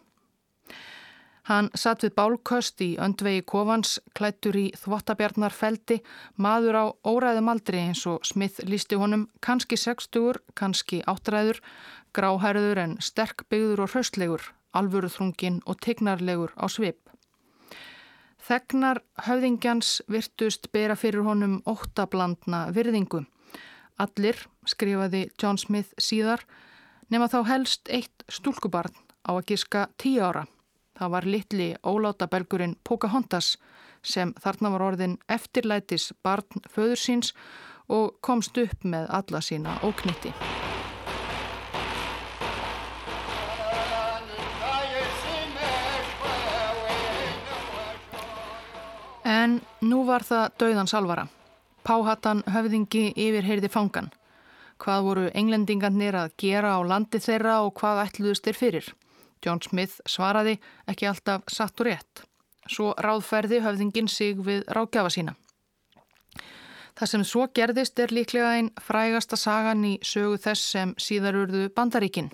Hann 1.50 1.72
satt 1.74 2.04
við 2.06 2.14
bálköst 2.14 2.82
í 2.86 2.92
öndvegi 3.02 3.42
kofans, 3.50 3.96
klættur 4.14 4.54
í 4.60 4.68
þvottabjarnarfeldi, 4.78 5.96
maður 6.38 6.78
á 6.78 6.86
óræðum 7.10 7.50
aldri 7.50 7.80
eins 7.88 8.04
og 8.06 8.28
Smith 8.28 8.62
lísti 8.70 9.00
honum, 9.02 9.26
kannski 9.42 9.80
sextugur, 9.80 10.38
kannski 10.54 11.02
áttræður, 11.10 11.58
gráhærður 12.16 12.82
en 12.84 12.98
sterkbyggður 13.04 13.84
og 13.86 13.94
hraustlegur, 13.94 14.44
alvöruþrungin 14.78 15.62
og 15.66 15.80
tignarlegur 15.84 16.54
á 16.58 16.66
svip. 16.70 17.10
Þegnar 18.50 19.02
höfðingjans 19.28 20.00
virtust 20.10 20.72
bera 20.74 20.96
fyrir 20.98 21.26
honum 21.28 21.60
óttablandna 21.70 22.70
virðingu. 22.74 23.26
Allir, 24.00 24.40
skrifaði 24.66 25.28
John 25.42 25.60
Smith 25.60 25.92
síðar, 26.00 26.46
nema 27.12 27.28
þá 27.30 27.44
helst 27.50 27.92
eitt 27.92 28.26
stúlkubarn 28.32 28.96
á 29.28 29.36
að 29.36 29.46
giska 29.52 29.90
tíu 30.02 30.24
ára. 30.24 30.48
Það 31.00 31.14
var 31.16 31.28
litli 31.28 31.68
óláta 31.84 32.28
belgurinn 32.32 32.78
Pocahontas 32.84 33.58
sem 34.04 34.34
þarna 34.40 34.74
var 34.76 34.86
orðin 34.88 35.20
eftirlætis 35.32 36.12
barn 36.24 36.64
föður 36.72 37.00
síns 37.00 37.34
og 37.90 38.18
komst 38.26 38.58
upp 38.58 38.84
með 38.84 39.08
alla 39.20 39.44
sína 39.44 39.80
óknitti. 39.84 40.34
En 49.30 49.60
nú 49.86 50.06
var 50.08 50.24
það 50.26 50.56
dauðans 50.58 50.96
alvara. 50.98 51.28
Páhattan 51.86 52.42
höfðingi 52.50 53.12
yfir 53.14 53.46
heyrði 53.46 53.70
fangan. 53.70 54.08
Hvað 54.82 55.04
voru 55.06 55.26
englendingarnir 55.38 56.16
að 56.18 56.34
gera 56.42 56.72
á 56.74 56.80
landi 56.82 57.20
þeirra 57.22 57.60
og 57.66 57.76
hvað 57.78 58.02
ætluðust 58.08 58.48
þeir 58.48 58.58
fyrir? 58.58 58.88
John 59.46 59.62
Smith 59.62 60.00
svaraði 60.10 60.58
ekki 60.90 61.08
alltaf 61.12 61.46
satt 61.52 61.78
og 61.78 61.90
rétt. 61.90 62.24
Svo 62.70 62.96
ráðferði 62.98 63.62
höfðingin 63.66 64.10
sig 64.10 64.42
við 64.46 64.66
ráðgjafa 64.74 65.14
sína. 65.14 65.36
Það 66.98 67.12
sem 67.12 67.24
svo 67.24 67.46
gerðist 67.56 68.00
er 68.02 68.12
líklega 68.12 68.56
einn 68.58 68.74
frægasta 68.82 69.38
sagan 69.40 69.86
í 69.88 69.94
sögu 70.04 70.40
þess 70.42 70.72
sem 70.74 70.96
síðar 70.98 71.38
urðu 71.44 71.70
bandaríkin. 71.76 72.32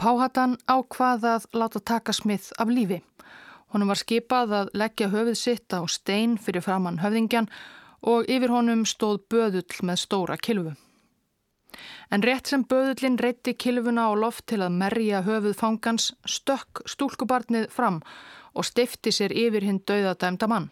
Páhattan 0.00 0.56
ákvaðað 0.66 1.46
láta 1.52 1.80
taka 1.80 2.12
Smith 2.16 2.56
af 2.58 2.72
lífi. 2.72 3.02
Honum 3.76 3.90
var 3.92 3.98
skipað 4.00 4.52
að 4.56 4.68
leggja 4.80 5.10
höfuð 5.12 5.34
sitt 5.36 5.74
á 5.76 5.84
stein 5.84 6.38
fyrir 6.40 6.62
framann 6.64 7.02
höfðingjan 7.02 7.50
og 8.08 8.24
yfir 8.24 8.48
honum 8.48 8.86
stóð 8.88 9.18
böðull 9.28 9.82
með 9.84 9.98
stóra 10.00 10.38
kilvu. 10.40 10.70
En 12.08 12.24
rétt 12.24 12.48
sem 12.48 12.64
böðullin 12.64 13.18
reytti 13.20 13.52
kilvuna 13.52 14.06
á 14.08 14.16
loft 14.16 14.46
til 14.48 14.62
að 14.64 14.78
merja 14.80 15.20
höfuð 15.26 15.58
fangans 15.58 16.06
stökk 16.24 16.86
stúlkubarnið 16.88 17.66
fram 17.74 17.98
og 18.56 18.64
stifti 18.64 19.12
sér 19.12 19.34
yfir 19.36 19.68
hinn 19.68 19.82
dauðadæmda 19.84 20.48
mann. 20.48 20.70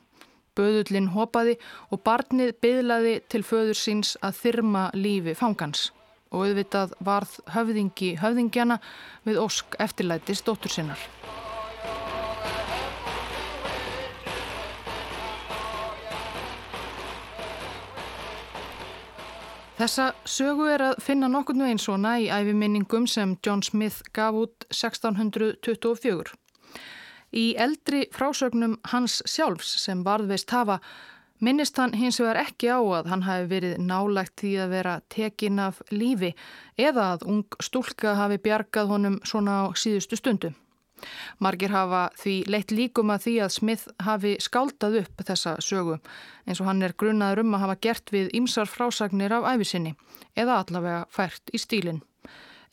Böðullin 0.56 1.10
hopaði 1.12 1.58
og 1.92 2.00
barnið 2.08 2.54
byðlaði 2.64 3.18
til 3.28 3.42
föður 3.44 3.76
síns 3.82 4.14
að 4.24 4.40
þyrma 4.46 4.86
lífi 4.96 5.36
fangans 5.36 5.90
og 6.32 6.48
auðvitað 6.48 6.96
varð 7.04 7.36
höfðingi 7.52 8.14
höfðingjana 8.24 8.80
við 9.28 9.44
ósk 9.44 9.76
eftirlæti 9.76 10.40
stóttur 10.40 10.72
sinnar. 10.72 11.04
Þessa 19.84 20.04
sögu 20.24 20.64
er 20.72 20.80
að 20.80 20.94
finna 21.04 21.28
nokkurnu 21.28 21.66
eins 21.68 21.84
svona 21.84 22.14
í 22.16 22.30
æfiminningum 22.32 23.04
sem 23.04 23.34
John 23.44 23.60
Smith 23.60 23.98
gaf 24.16 24.38
út 24.40 24.64
1624. 24.72 26.32
Í 27.36 27.42
eldri 27.60 28.00
frásögnum 28.14 28.78
hans 28.94 29.18
sjálfs 29.28 29.74
sem 29.82 30.00
varðveist 30.06 30.56
hafa 30.56 30.78
minnist 31.44 31.76
hann 31.76 31.92
hins 32.00 32.16
vegar 32.22 32.40
ekki 32.46 32.72
á 32.72 32.80
að 32.80 33.12
hann 33.12 33.26
hafi 33.28 33.50
verið 33.52 33.76
nálægt 33.84 34.38
því 34.40 34.54
að 34.64 34.72
vera 34.78 34.98
tekin 35.12 35.60
af 35.66 35.84
lífi 35.92 36.32
eða 36.80 37.10
að 37.18 37.28
ung 37.34 37.60
stúlka 37.60 38.16
hafi 38.16 38.40
bjargað 38.40 38.88
honum 38.94 39.20
svona 39.28 39.66
á 39.68 39.76
síðustu 39.76 40.16
stundu. 40.16 40.54
Margir 41.38 41.74
hafa 41.74 42.06
því 42.20 42.36
leitt 42.50 42.74
líkum 42.74 43.12
að 43.14 43.26
því 43.26 43.34
að 43.44 43.54
Smith 43.56 43.86
hafi 44.06 44.34
skáldað 44.40 44.98
upp 45.02 45.24
þessa 45.28 45.56
sögu 45.64 45.98
eins 46.46 46.60
og 46.60 46.68
hann 46.70 46.82
er 46.82 46.96
grunnaður 46.98 47.44
um 47.44 47.54
að 47.56 47.64
hafa 47.66 47.78
gert 47.88 48.12
við 48.14 48.32
ymsar 48.40 48.70
frásagnir 48.70 49.32
af 49.36 49.48
æfisinni 49.54 49.94
eða 50.36 50.60
allavega 50.64 51.06
fært 51.10 51.54
í 51.54 51.60
stílinn. 51.62 52.02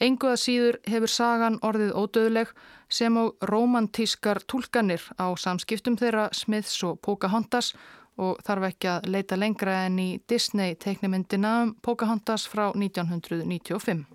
Enguða 0.02 0.38
síður 0.42 0.78
hefur 0.90 1.12
sagan 1.14 1.60
orðið 1.62 1.92
ódöðleg 1.94 2.54
sem 2.90 3.18
á 3.22 3.30
romantískar 3.46 4.42
tólkanir 4.50 5.04
á 5.22 5.30
samskiptum 5.38 5.98
þeirra 6.00 6.32
Smiths 6.34 6.82
og 6.88 6.98
Pocahontas 7.06 7.76
og 8.22 8.42
þarf 8.46 8.68
ekki 8.72 8.90
að 8.92 9.08
leita 9.14 9.38
lengra 9.38 9.84
en 9.86 10.00
í 10.02 10.10
Disney 10.30 10.76
teiknimyndina 10.76 11.54
um 11.66 11.76
Pocahontas 11.86 12.48
frá 12.50 12.72
1995. 12.74 14.06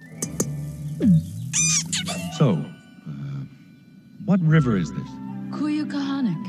So 2.36 2.58
What 4.26 4.40
river 4.42 4.76
is 4.76 4.90
this? 4.92 5.08
Kuyukahanak. 5.50 6.42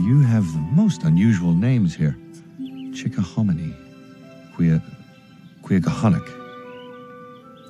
You 0.00 0.22
have 0.22 0.50
the 0.54 0.64
most 0.72 1.02
unusual 1.02 1.52
names 1.52 1.94
here. 1.94 2.16
Chickahominy, 2.96 3.74
Quia, 4.56 4.80
Quiagahonik, 5.62 6.26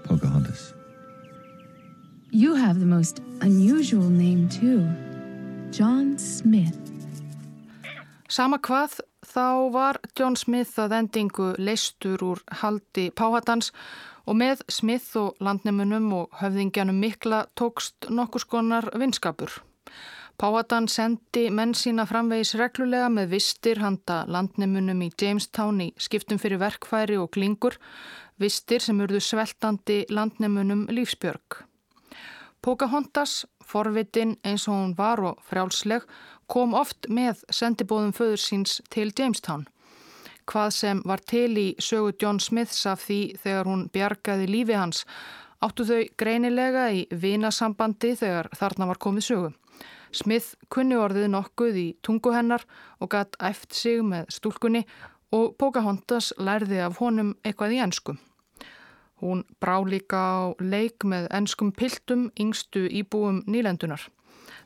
Pocahontas. 0.05 0.75
You 2.31 2.55
have 2.55 2.79
the 2.79 2.87
most 2.87 3.21
unusual 3.41 4.09
name 4.09 4.49
too. 4.49 4.87
John 5.73 6.19
Smith. 6.19 6.79
Sama 8.29 8.59
hvað, 8.59 9.01
þá 9.27 9.73
var 9.75 9.99
John 10.15 10.37
Smith 10.37 10.79
að 10.79 10.95
endingu 11.01 11.57
leistur 11.59 12.23
úr 12.23 12.39
haldi 12.63 13.11
Páhatans 13.11 13.73
og 13.73 14.12
með 14.31 14.63
Smith 14.71 15.17
og 15.19 15.37
landnemunum 15.43 16.13
og 16.15 16.39
höfðingjanum 16.41 16.99
mikla 17.03 17.47
tókst 17.59 18.09
nokkus 18.11 18.45
konar 18.45 18.89
vinskapur. 18.95 19.51
Páatan 20.39 20.89
sendi 20.89 21.51
menn 21.51 21.75
sína 21.75 22.07
framvegis 22.09 22.55
reglulega 22.59 23.11
með 23.13 23.35
vistir 23.37 23.83
handa 23.83 24.23
landnemunum 24.27 25.03
í 25.05 25.11
Jamestown 25.21 25.81
í 25.85 25.89
skiptum 25.99 26.41
fyrir 26.41 26.59
verkfæri 26.63 27.19
og 27.21 27.31
klingur, 27.35 27.77
vistir 28.41 28.81
sem 28.83 28.99
urðu 29.03 29.21
sveltandi 29.21 30.05
landnemunum 30.11 30.87
lífsbjörg. 30.91 31.63
Pocahontas, 32.63 33.45
forvitin 33.67 34.37
eins 34.47 34.69
og 34.69 34.79
hún 34.79 34.97
var 34.99 35.21
og 35.21 35.43
frjálsleg, 35.47 36.07
kom 36.47 36.75
oft 36.75 37.11
með 37.11 37.43
sendibóðum 37.51 38.15
föður 38.15 38.43
síns 38.43 38.81
til 38.91 39.11
Jamestown 39.11 39.67
hvað 40.53 40.71
sem 40.77 41.01
var 41.09 41.23
til 41.25 41.57
í 41.57 41.69
sögu 41.81 42.13
John 42.21 42.41
Smiths 42.41 42.85
af 42.87 43.07
því 43.07 43.21
þegar 43.41 43.71
hún 43.71 43.87
bjargaði 43.95 44.51
lífi 44.51 44.77
hans 44.77 45.07
áttu 45.63 45.87
þau 45.89 46.03
greinilega 46.19 46.89
í 46.93 47.05
vinasambandi 47.11 48.13
þegar 48.19 48.51
þarna 48.59 48.89
var 48.91 49.01
komið 49.01 49.29
sögu. 49.29 49.51
Smith 50.13 50.59
kunni 50.69 50.99
orðið 51.01 51.31
nokkuð 51.33 51.79
í 51.81 51.87
tungu 52.05 52.35
hennar 52.35 52.67
og 53.01 53.13
gatt 53.15 53.39
æft 53.41 53.73
sig 53.73 54.03
með 54.05 54.29
stúlkunni 54.37 54.85
og 55.33 55.55
Pocahontas 55.57 56.35
lærði 56.37 56.83
af 56.85 57.01
honum 57.01 57.33
eitthvað 57.47 57.79
í 57.79 57.81
ennsku. 57.87 58.17
Hún 59.23 59.45
brá 59.63 59.79
líka 59.87 60.19
á 60.19 60.41
leik 60.61 61.07
með 61.09 61.31
ennskum 61.33 61.71
piltum 61.73 62.29
yngstu 62.37 62.85
íbúum 62.91 63.41
nýlendunar. 63.47 64.03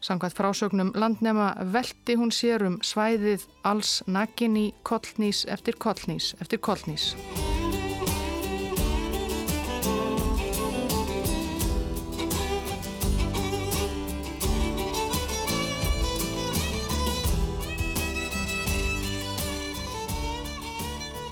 Samkvæmt 0.01 0.37
frásögnum 0.37 0.92
landnema 0.94 1.55
velti 1.72 2.16
hún 2.16 2.31
sér 2.31 2.66
um 2.66 2.79
svæðið 2.83 3.46
alls 3.64 4.03
nakin 4.07 4.57
í 4.57 4.66
kollnís 4.83 5.44
eftir 5.49 5.75
kollnís 5.79 6.35
eftir 6.40 6.59
kollnís. 6.59 7.14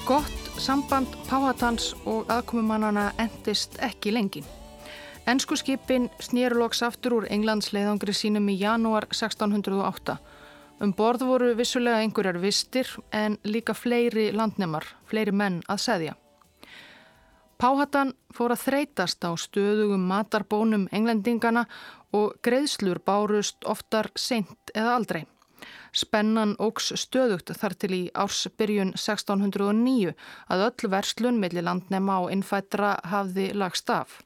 Gott 0.04 0.60
samband 0.60 1.08
Páhatans 1.28 1.94
og 2.04 2.28
aðkomumannana 2.28 3.06
endist 3.18 3.78
ekki 3.80 4.12
lengin. 4.12 4.63
Ensku 5.24 5.56
skipin 5.56 6.10
snýrloks 6.20 6.82
aftur 6.84 7.14
úr 7.16 7.26
Englands 7.32 7.70
leiðangri 7.72 8.12
sínum 8.12 8.48
í 8.52 8.58
janúar 8.60 9.06
1608. 9.08 10.18
Um 10.84 10.90
borð 10.92 11.22
voru 11.24 11.54
vissulega 11.56 12.02
einhverjar 12.04 12.37
vistir 12.42 12.90
en 13.08 13.38
líka 13.44 13.72
fleiri 13.72 14.26
landnemar, 14.37 14.84
fleiri 15.08 15.32
menn 15.32 15.62
að 15.64 15.80
seðja. 15.87 16.16
Páhattan 17.56 18.12
fór 18.37 18.52
að 18.52 18.66
þreytast 18.66 19.24
á 19.24 19.32
stöðugum 19.40 20.04
matarbónum 20.10 20.84
englendingana 20.92 21.64
og 22.12 22.37
greiðslur 22.44 23.00
bárust 23.00 23.64
oftar 23.64 24.10
seint 24.20 24.74
eða 24.74 24.98
aldrei. 24.98 25.22
Spennan 25.96 26.52
ógs 26.60 26.92
stöðugt 27.00 27.54
þar 27.56 27.78
til 27.80 27.92
í 27.96 28.02
ársbyrjun 28.12 28.92
1609 28.92 30.12
að 30.52 30.68
öll 30.68 30.92
verslun 30.98 31.40
millir 31.40 31.64
landnema 31.64 32.20
og 32.26 32.32
innfættra 32.37 32.98
hafði 33.08 33.54
lagst 33.56 33.88
af. 33.88 34.20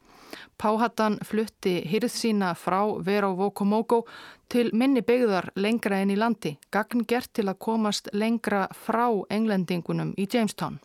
Páhattan 0.59 1.19
flutti 1.25 1.77
hýrð 1.89 2.11
sína 2.13 2.55
frá 2.59 2.81
Vero 3.07 3.35
Vokomogo 3.39 4.05
til 4.49 4.73
minni 4.73 5.05
byggðar 5.07 5.53
lengra 5.57 6.01
en 6.03 6.11
í 6.11 6.19
landi, 6.19 6.57
gagn 6.73 7.05
gert 7.07 7.33
til 7.37 7.49
að 7.49 7.61
komast 7.63 8.11
lengra 8.13 8.67
frá 8.73 9.07
englendingunum 9.31 10.15
í 10.19 10.27
Jamestown. 10.27 10.81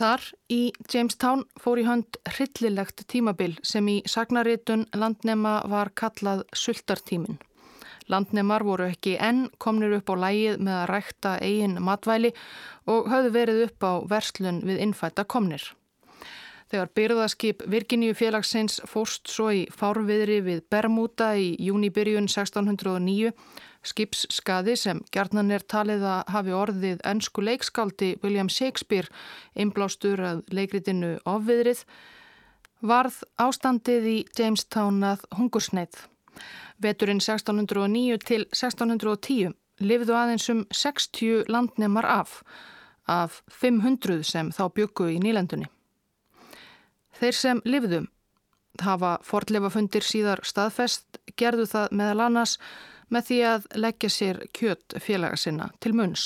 Þar 0.00 0.22
í 0.48 0.60
Jamestown 0.88 1.42
fór 1.60 1.82
í 1.82 1.84
hönd 1.84 2.16
hryllilegt 2.24 3.02
tímabil 3.10 3.58
sem 3.66 3.88
í 3.92 3.98
sagnaritun 4.08 4.86
landnema 4.96 5.58
var 5.68 5.90
kallað 5.92 6.46
sultartímin. 6.56 7.36
Landnemar 8.10 8.64
voru 8.66 8.86
ekki 8.90 9.18
enn 9.20 9.44
komnir 9.62 9.92
upp 9.98 10.08
á 10.10 10.14
lægið 10.24 10.62
með 10.64 10.78
að 10.78 10.88
rækta 10.90 11.34
eigin 11.44 11.76
matvæli 11.84 12.32
og 12.90 13.10
höfðu 13.12 13.34
verið 13.36 13.60
upp 13.66 13.86
á 13.86 13.92
verslun 14.14 14.62
við 14.66 14.80
innfætta 14.86 15.26
komnir. 15.28 15.62
Þegar 16.70 16.90
byrðaskip 16.94 17.64
Virginíu 17.66 18.14
félagsins 18.14 18.76
fórst 18.86 19.26
svo 19.32 19.48
í 19.50 19.64
fárviðri 19.74 20.36
við 20.46 20.60
Bermuda 20.70 21.32
í 21.34 21.56
júnibyrjun 21.58 22.28
1609, 22.30 23.32
skipsskaði 23.82 24.76
sem 24.78 25.00
gerðnan 25.10 25.50
er 25.50 25.64
talið 25.66 26.04
að 26.06 26.30
hafi 26.30 26.54
orðið 26.54 27.02
ennsku 27.10 27.42
leikskáldi 27.42 28.12
William 28.22 28.50
Shakespeare 28.52 29.10
einblástur 29.58 30.22
að 30.22 30.44
leikritinu 30.54 31.16
ofviðrið, 31.26 31.82
varð 32.86 33.18
ástandið 33.42 34.06
í 34.12 34.16
Jamestown 34.38 35.02
að 35.10 35.26
hungursneið. 35.40 36.04
Veturinn 36.78 37.18
1609 37.18 38.22
til 38.30 38.44
1610 38.54 39.58
lifðu 39.82 40.14
aðeins 40.14 40.46
um 40.54 40.62
60 40.70 41.50
landnemar 41.50 42.06
af, 42.06 42.38
af 43.10 43.42
500 43.50 44.22
sem 44.22 44.54
þá 44.54 44.64
byggu 44.78 45.10
í 45.16 45.20
nýlendunni. 45.26 45.66
Þeir 47.20 47.36
sem 47.36 47.58
lifðum 47.68 48.06
hafa 48.80 49.18
fordleifafundir 49.28 50.00
síðar 50.06 50.40
staðfest 50.48 51.18
gerðu 51.36 51.66
það 51.68 51.90
meðal 52.00 52.22
annars 52.30 52.54
með 53.12 53.26
því 53.26 53.40
að 53.50 53.66
leggja 53.84 54.10
sér 54.14 54.40
kjött 54.56 54.96
félaga 55.04 55.36
sinna 55.36 55.66
til 55.84 55.92
munns. 55.98 56.24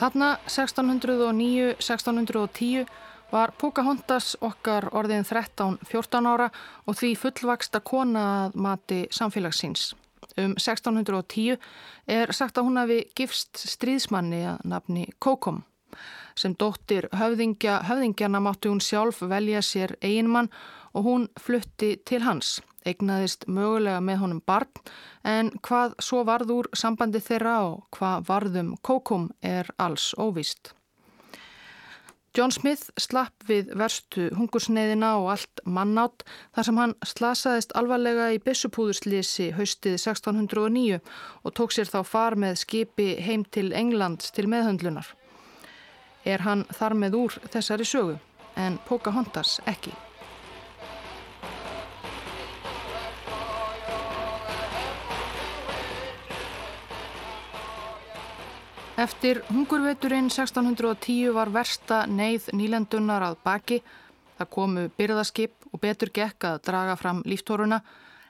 Þarna 0.00 0.30
1609-1610 0.48 2.88
var 3.30 3.52
Pocahontas 3.60 4.32
okkar 4.40 4.88
orðin 4.96 5.24
13-14 5.28 6.26
ára 6.26 6.50
og 6.88 6.96
því 6.98 7.14
fullvaksta 7.20 7.80
kona 7.84 8.46
að 8.46 8.54
mati 8.56 9.06
samfélagsins. 9.14 9.94
Um 10.36 10.54
1610 10.58 11.58
er 12.06 12.32
sagt 12.32 12.58
að 12.58 12.68
hún 12.68 12.80
hafi 12.80 13.00
gifst 13.16 13.60
stríðsmanni 13.60 14.44
að 14.54 14.64
nafni 14.72 15.06
Kókom. 15.18 15.64
Sem 16.38 16.54
dóttir 16.54 17.08
höfðingja, 17.16 17.80
höfðingjana 17.88 18.40
mátti 18.40 18.70
hún 18.70 18.82
sjálf 18.84 19.22
velja 19.26 19.62
sér 19.62 19.96
eiginmann 20.00 20.50
og 20.94 21.06
hún 21.06 21.28
flutti 21.40 21.96
til 22.06 22.22
hans. 22.24 22.60
Egnaðist 22.86 23.44
mögulega 23.48 24.00
með 24.00 24.22
honum 24.22 24.42
barn 24.46 24.84
en 25.26 25.50
hvað 25.66 25.98
svo 26.00 26.22
varð 26.24 26.54
úr 26.54 26.70
sambandi 26.72 27.20
þeirra 27.20 27.56
og 27.68 27.88
hvað 27.96 28.28
varðum 28.30 28.76
Kókom 28.86 29.28
er 29.42 29.68
alls 29.78 30.12
óvist. 30.16 30.72
John 32.36 32.52
Smith 32.54 32.92
slapp 33.00 33.42
við 33.48 33.72
verstu 33.74 34.28
hungursneiðina 34.38 35.16
og 35.18 35.32
allt 35.32 35.62
mannátt 35.66 36.22
þar 36.54 36.66
sem 36.68 36.76
hann 36.78 36.92
slasaðist 37.12 37.74
alvarlega 37.78 38.28
í 38.36 38.38
bissupúðurslýsi 38.44 39.48
haustið 39.56 39.96
1609 39.98 41.00
og 41.42 41.56
tók 41.58 41.74
sér 41.74 41.90
þá 41.90 41.98
far 42.06 42.38
með 42.38 42.60
skipi 42.62 43.08
heim 43.26 43.42
til 43.50 43.72
Englands 43.74 44.30
til 44.36 44.46
meðhöndlunar. 44.52 45.10
Er 46.22 46.46
hann 46.46 46.62
þar 46.70 46.94
með 47.02 47.18
úr 47.24 47.40
þessari 47.50 47.88
sögu 47.88 48.20
en 48.54 48.78
Pocahontas 48.86 49.58
ekki. 49.66 49.96
Eftir 59.00 59.38
hungurveturinn 59.48 60.26
1610 60.28 61.30
var 61.32 61.48
versta 61.54 62.02
neyð 62.04 62.50
nýlendunar 62.52 63.22
að 63.24 63.38
baki. 63.46 63.78
Það 64.36 64.50
komu 64.52 64.82
byrðaskip 64.98 65.70
og 65.70 65.80
betur 65.80 66.10
gekk 66.18 66.44
að 66.44 66.58
draga 66.66 66.96
fram 67.00 67.22
líftóruna 67.24 67.78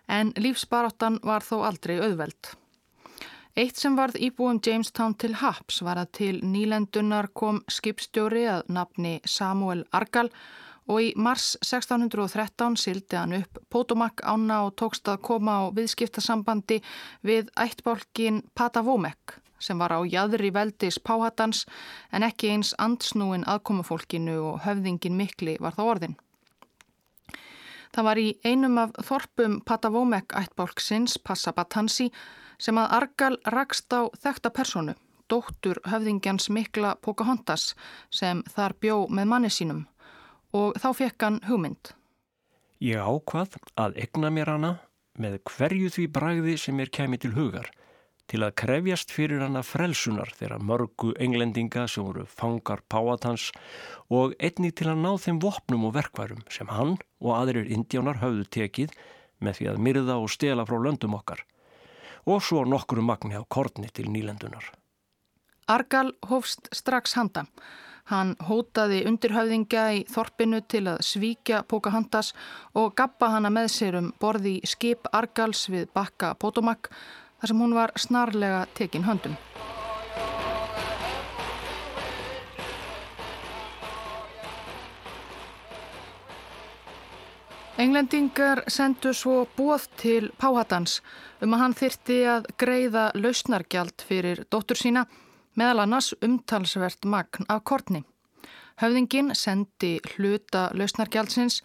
en 0.06 0.30
lífsbaráttan 0.38 1.18
var 1.26 1.42
þó 1.42 1.64
aldrei 1.66 1.96
auðveld. 1.98 2.52
Eitt 3.59 3.83
sem 3.83 3.98
varð 3.98 4.20
íbúum 4.22 4.62
Jamestown 4.62 5.18
til 5.18 5.33
Haps 5.42 5.83
var 5.83 5.98
að 6.04 6.12
til 6.20 6.38
nýlendunar 6.46 7.33
kom 7.35 7.64
skipstjóri 7.66 8.46
að 8.54 8.70
nafni 8.70 9.16
Samuel 9.26 9.83
Argal 9.90 10.30
og 10.87 11.02
í 11.02 11.12
mars 11.18 11.56
1613 11.66 12.78
sildi 12.78 13.18
hann 13.18 13.40
upp 13.42 13.59
Potomac 13.74 14.22
ána 14.22 14.62
og 14.68 14.76
tókst 14.78 15.11
að 15.11 15.22
koma 15.33 15.64
á 15.66 15.74
viðskiptasambandi 15.74 16.78
við 17.26 17.50
ættbálkin 17.59 18.44
Patavomek 18.54 19.40
sem 19.61 19.79
var 19.79 19.92
á 19.92 20.01
jæðri 20.03 20.51
veldis 20.57 20.99
páhatans 20.99 21.66
en 22.12 22.27
ekki 22.27 22.51
eins 22.55 22.73
andsnúin 22.79 23.46
aðkomufólkinu 23.46 24.38
og 24.49 24.64
höfðingin 24.64 25.16
mikli 25.20 25.57
var 25.61 25.77
þá 25.77 25.83
orðin. 25.85 26.16
Það 27.90 28.07
var 28.07 28.18
í 28.23 28.29
einum 28.46 28.79
af 28.79 28.92
þorpum 29.03 29.61
Patavómek 29.66 30.35
ættbálksins, 30.38 31.18
Passabatansi, 31.18 32.11
sem 32.59 32.79
að 32.79 32.92
Argal 33.01 33.38
rakst 33.51 33.90
á 33.90 34.07
þekta 34.14 34.53
personu, 34.55 34.94
dóttur 35.31 35.81
höfðingjans 35.90 36.51
mikla 36.55 36.94
Pocahontas 37.03 37.75
sem 38.14 38.44
þar 38.55 38.77
bjó 38.81 38.96
með 39.11 39.33
manni 39.33 39.51
sínum 39.51 39.87
og 40.55 40.79
þá 40.83 40.88
fekk 40.99 41.27
hann 41.27 41.40
hugmynd. 41.46 41.92
Ég 42.83 42.99
ákvað 42.99 43.59
að 43.79 43.99
egna 44.03 44.31
mér 44.35 44.55
hana 44.55 44.73
með 45.20 45.40
hverju 45.51 45.90
því 45.94 46.07
bragði 46.14 46.57
sem 46.59 46.79
mér 46.79 46.90
kemi 46.94 47.18
til 47.20 47.35
hugar 47.37 47.70
til 48.31 48.45
að 48.47 48.55
krefjast 48.62 49.11
fyrir 49.11 49.43
hana 49.43 49.62
frelsunar 49.66 50.31
þeirra 50.38 50.61
mörgu 50.62 51.11
englendinga 51.19 51.87
sem 51.90 52.07
voru 52.07 52.27
fangar 52.31 52.85
páatans 52.93 53.49
og 54.09 54.37
einni 54.38 54.71
til 54.71 54.90
að 54.93 55.03
ná 55.03 55.11
þeim 55.19 55.40
vopnum 55.43 55.88
og 55.88 55.97
verkværum 55.97 56.45
sem 56.53 56.71
hann 56.71 56.97
og 57.19 57.33
aðrir 57.40 57.71
indjánar 57.75 58.21
höfðu 58.23 58.47
tekið 58.57 58.95
með 59.43 59.59
því 59.59 59.71
að 59.73 59.81
myrða 59.87 60.19
og 60.23 60.31
stela 60.31 60.66
frá 60.69 60.79
löndum 60.79 61.16
okkar 61.19 61.43
og 62.31 62.43
svo 62.45 62.62
nokkru 62.69 63.03
magni 63.03 63.35
á 63.35 63.43
kortni 63.49 63.88
til 63.90 64.11
nýlendunar. 64.12 64.62
Argal 65.66 66.12
hófst 66.29 66.69
strax 66.75 67.14
handa. 67.16 67.47
Hann 68.11 68.35
hótaði 68.43 69.05
undirhauðingja 69.07 69.83
í 69.95 70.01
þorpinu 70.11 70.61
til 70.66 70.83
að 70.90 71.03
svíkja 71.07 71.62
Pocahontas 71.71 72.33
og 72.75 72.95
gappa 72.99 73.31
hana 73.37 73.53
með 73.55 73.71
sér 73.77 73.99
um 74.01 74.09
borði 74.21 74.59
skip 74.66 75.07
Argals 75.14 75.69
við 75.71 75.87
bakka 75.95 76.35
Potomac 76.35 76.90
þar 77.40 77.53
sem 77.53 77.62
hún 77.64 77.74
var 77.74 77.92
snarlega 77.96 78.66
tekin 78.76 79.07
höndum. 79.09 79.37
Englendingar 87.81 88.61
sendu 88.68 89.14
svo 89.16 89.46
bóð 89.57 89.87
til 89.96 90.26
Páhatans 90.37 90.98
um 91.40 91.55
að 91.57 91.62
hann 91.62 91.74
þyrti 91.79 92.16
að 92.29 92.48
greiða 92.61 93.05
lausnargjald 93.16 94.05
fyrir 94.05 94.42
dóttur 94.53 94.76
sína 94.76 95.07
meðal 95.57 95.87
annars 95.87 96.11
umtalsvert 96.20 97.09
magn 97.09 97.48
af 97.48 97.62
kortni. 97.64 98.03
Höfðingin 98.83 99.33
sendi 99.33 99.94
hluta 100.12 100.66
lausnargjaldsins 100.76 101.62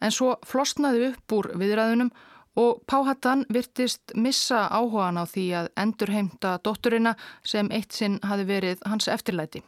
en 0.00 0.14
svo 0.14 0.38
flosnaði 0.46 1.10
upp 1.10 1.36
úr 1.36 1.50
viðræðunum 1.60 2.14
og 2.58 2.82
Páhattan 2.90 3.44
virtist 3.54 4.14
missa 4.14 4.66
áhugan 4.74 5.20
á 5.22 5.24
því 5.30 5.46
að 5.60 5.72
endurheimta 5.78 6.56
dótturina 6.64 7.14
sem 7.46 7.70
eitt 7.70 7.94
sinn 7.94 8.18
hafi 8.26 8.46
verið 8.48 8.82
hans 8.90 9.06
eftirlæti. 9.08 9.62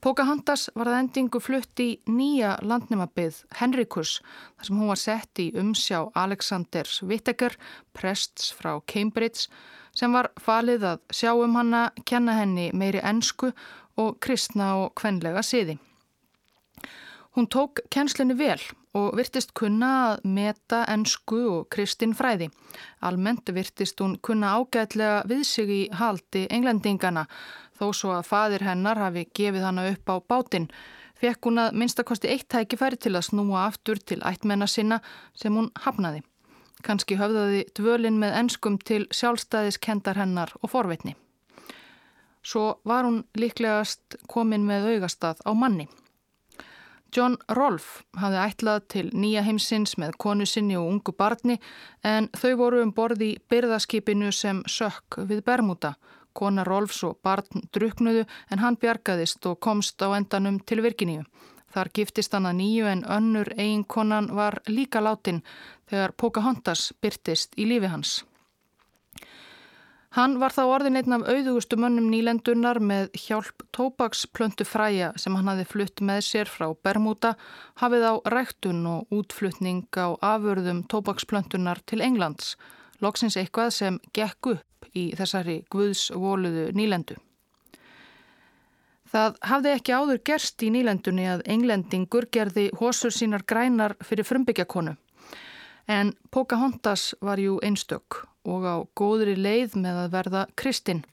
Pocahontas 0.00 0.68
var 0.76 0.90
að 0.90 0.98
endingu 1.00 1.40
flutt 1.40 1.80
í 1.80 1.88
nýja 2.08 2.56
landnumabið 2.62 3.42
Henrikus 3.60 4.18
þar 4.20 4.68
sem 4.68 4.80
hún 4.80 4.92
var 4.92 5.00
sett 5.00 5.40
í 5.40 5.46
umsjá 5.56 6.02
Alexanders 6.14 7.00
Whittaker, 7.02 7.56
prests 7.96 8.52
frá 8.56 8.76
Cambridge 8.86 9.48
sem 9.96 10.12
var 10.12 10.30
falið 10.40 10.84
að 10.92 11.16
sjá 11.16 11.32
um 11.32 11.56
hanna, 11.56 11.90
kenna 12.04 12.36
henni 12.36 12.70
meiri 12.72 13.00
ensku 13.00 13.52
og 13.96 14.18
kristna 14.20 14.74
og 14.82 14.94
kvenlega 15.00 15.42
siði. 15.44 15.78
Hún 17.36 17.48
tók 17.52 17.82
kennslinni 17.92 18.36
vel 18.36 18.60
og 18.96 19.16
virtist 19.18 19.52
kunna 19.56 19.90
að 20.06 20.26
meta 20.36 20.82
ennsku 20.88 21.40
og 21.50 21.66
kristin 21.72 22.14
fræði. 22.16 22.48
Almennt 23.04 23.50
virtist 23.52 24.00
hún 24.00 24.16
kunna 24.24 24.54
ágætlega 24.56 25.22
við 25.28 25.42
sig 25.44 25.72
í 25.72 25.80
haldi 25.92 26.46
englendingana 26.50 27.26
þó 27.76 27.90
svo 27.92 28.14
að 28.16 28.28
fadir 28.30 28.64
hennar 28.64 29.00
hafi 29.00 29.26
gefið 29.36 29.66
hana 29.68 29.88
upp 29.90 30.08
á 30.08 30.16
bátinn. 30.28 30.70
Fekk 31.16 31.48
hún 31.48 31.60
að 31.60 31.76
minnstakosti 31.80 32.30
eitt 32.32 32.48
tækifæri 32.52 32.98
til 33.00 33.14
að 33.16 33.28
snúa 33.30 33.66
aftur 33.66 34.00
til 34.00 34.20
ættmenna 34.24 34.68
sinna 34.68 35.00
sem 35.34 35.54
hún 35.56 35.70
hafnaði. 35.84 36.22
Kanski 36.84 37.16
höfðaði 37.16 37.62
dvölin 37.76 38.18
með 38.20 38.36
enskum 38.40 38.76
til 38.78 39.06
sjálfstæðiskendar 39.10 40.20
hennar 40.20 40.52
og 40.60 40.72
forvitni. 40.72 41.16
Svo 42.46 42.76
var 42.84 43.08
hún 43.08 43.24
líklegast 43.34 44.20
komin 44.30 44.68
með 44.68 44.92
augastað 44.92 45.40
á 45.42 45.50
manni. 45.56 45.88
John 47.14 47.36
Rolfe 47.48 48.04
hafði 48.20 48.40
ætlað 48.42 48.84
til 48.92 49.04
nýja 49.14 49.42
heimsins 49.46 49.96
með 50.00 50.16
konu 50.22 50.46
sinni 50.46 50.76
og 50.76 50.88
ungu 50.90 51.14
barni 51.16 51.58
en 52.04 52.28
þau 52.36 52.52
voru 52.60 52.82
um 52.84 52.92
borði 52.96 53.32
í 53.34 53.40
byrðaskipinu 53.50 54.32
sem 54.32 54.62
sökk 54.66 55.20
við 55.28 55.44
Bermuda. 55.46 55.94
Kona 56.36 56.64
Rolfs 56.64 57.02
og 57.08 57.18
barn 57.24 57.66
druknuðu 57.72 58.26
en 58.50 58.60
hann 58.60 58.76
bjargaðist 58.76 59.46
og 59.48 59.60
komst 59.60 60.02
á 60.04 60.12
endanum 60.18 60.58
til 60.60 60.82
Virginíu. 60.84 61.24
Þar 61.72 61.92
giftist 61.96 62.32
hann 62.36 62.48
að 62.48 62.58
nýju 62.60 62.86
en 62.90 63.04
önnur 63.04 63.50
eiginkonan 63.56 64.30
var 64.36 64.60
líka 64.68 65.00
látin 65.00 65.42
þegar 65.90 66.14
Pocahontas 66.16 66.92
byrtist 67.00 67.56
í 67.56 67.66
lífi 67.68 67.90
hans. 67.92 68.24
Hann 70.16 70.38
var 70.40 70.54
þá 70.56 70.62
orðin 70.64 70.96
einn 70.96 71.12
af 71.12 71.26
auðugustu 71.28 71.76
mönnum 71.76 72.06
nýlendunar 72.08 72.78
með 72.80 73.10
hjálp 73.20 73.66
tópaksplöntu 73.76 74.64
fræja 74.64 75.10
sem 75.20 75.34
hann 75.36 75.50
hafi 75.50 75.66
flutt 75.68 76.00
með 76.00 76.22
sér 76.24 76.48
frá 76.48 76.70
Bermuda, 76.72 77.34
hafið 77.82 78.06
á 78.08 78.14
ræktun 78.32 78.78
og 78.88 79.12
útflutning 79.12 79.82
á 79.92 80.16
afurðum 80.24 80.86
tópaksplöntunar 80.88 81.82
til 81.84 82.00
Englands, 82.00 82.54
loksins 83.04 83.36
eitthvað 83.36 83.74
sem 83.76 83.98
gekk 84.16 84.48
upp 84.54 84.88
í 84.96 85.10
þessari 85.18 85.58
guðsvoluðu 85.74 86.70
nýlendu. 86.72 87.18
Það 89.12 89.36
hafði 89.50 89.74
ekki 89.76 89.96
áður 89.98 90.22
gerst 90.30 90.64
í 90.64 90.70
nýlendunni 90.72 91.26
að 91.28 91.44
englendingur 91.44 92.30
gerði 92.32 92.70
hósur 92.80 93.12
sínar 93.12 93.44
grænar 93.44 93.98
fyrir 94.00 94.24
frumbyggjakonu. 94.24 94.96
En 95.92 96.14
Pocahontas 96.32 97.10
var 97.20 97.36
jú 97.36 97.60
einstök 97.60 98.24
og 98.46 98.64
á 98.66 98.76
góðri 98.98 99.36
leið 99.36 99.76
með 99.82 100.00
að 100.04 100.14
verða 100.14 100.46
kristinn. 100.56 101.04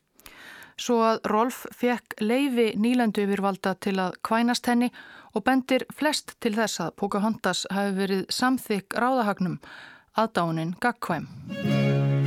Svo 0.77 1.01
að 1.05 1.19
Rolf 1.29 1.65
fekk 1.75 2.17
leifi 2.21 2.71
nýlandu 2.79 3.25
yfirvalda 3.27 3.75
til 3.83 3.99
að 4.01 4.17
kvænast 4.25 4.69
henni 4.69 4.89
og 5.33 5.45
bendir 5.45 5.85
flest 5.93 6.35
til 6.41 6.55
þess 6.57 6.81
að 6.87 6.95
Pocahontas 7.01 7.65
hafi 7.73 7.95
verið 7.97 8.25
samþygg 8.33 8.97
ráðahagnum 8.97 9.59
aðdánin 10.17 10.75
gagkvæm. 10.81 12.22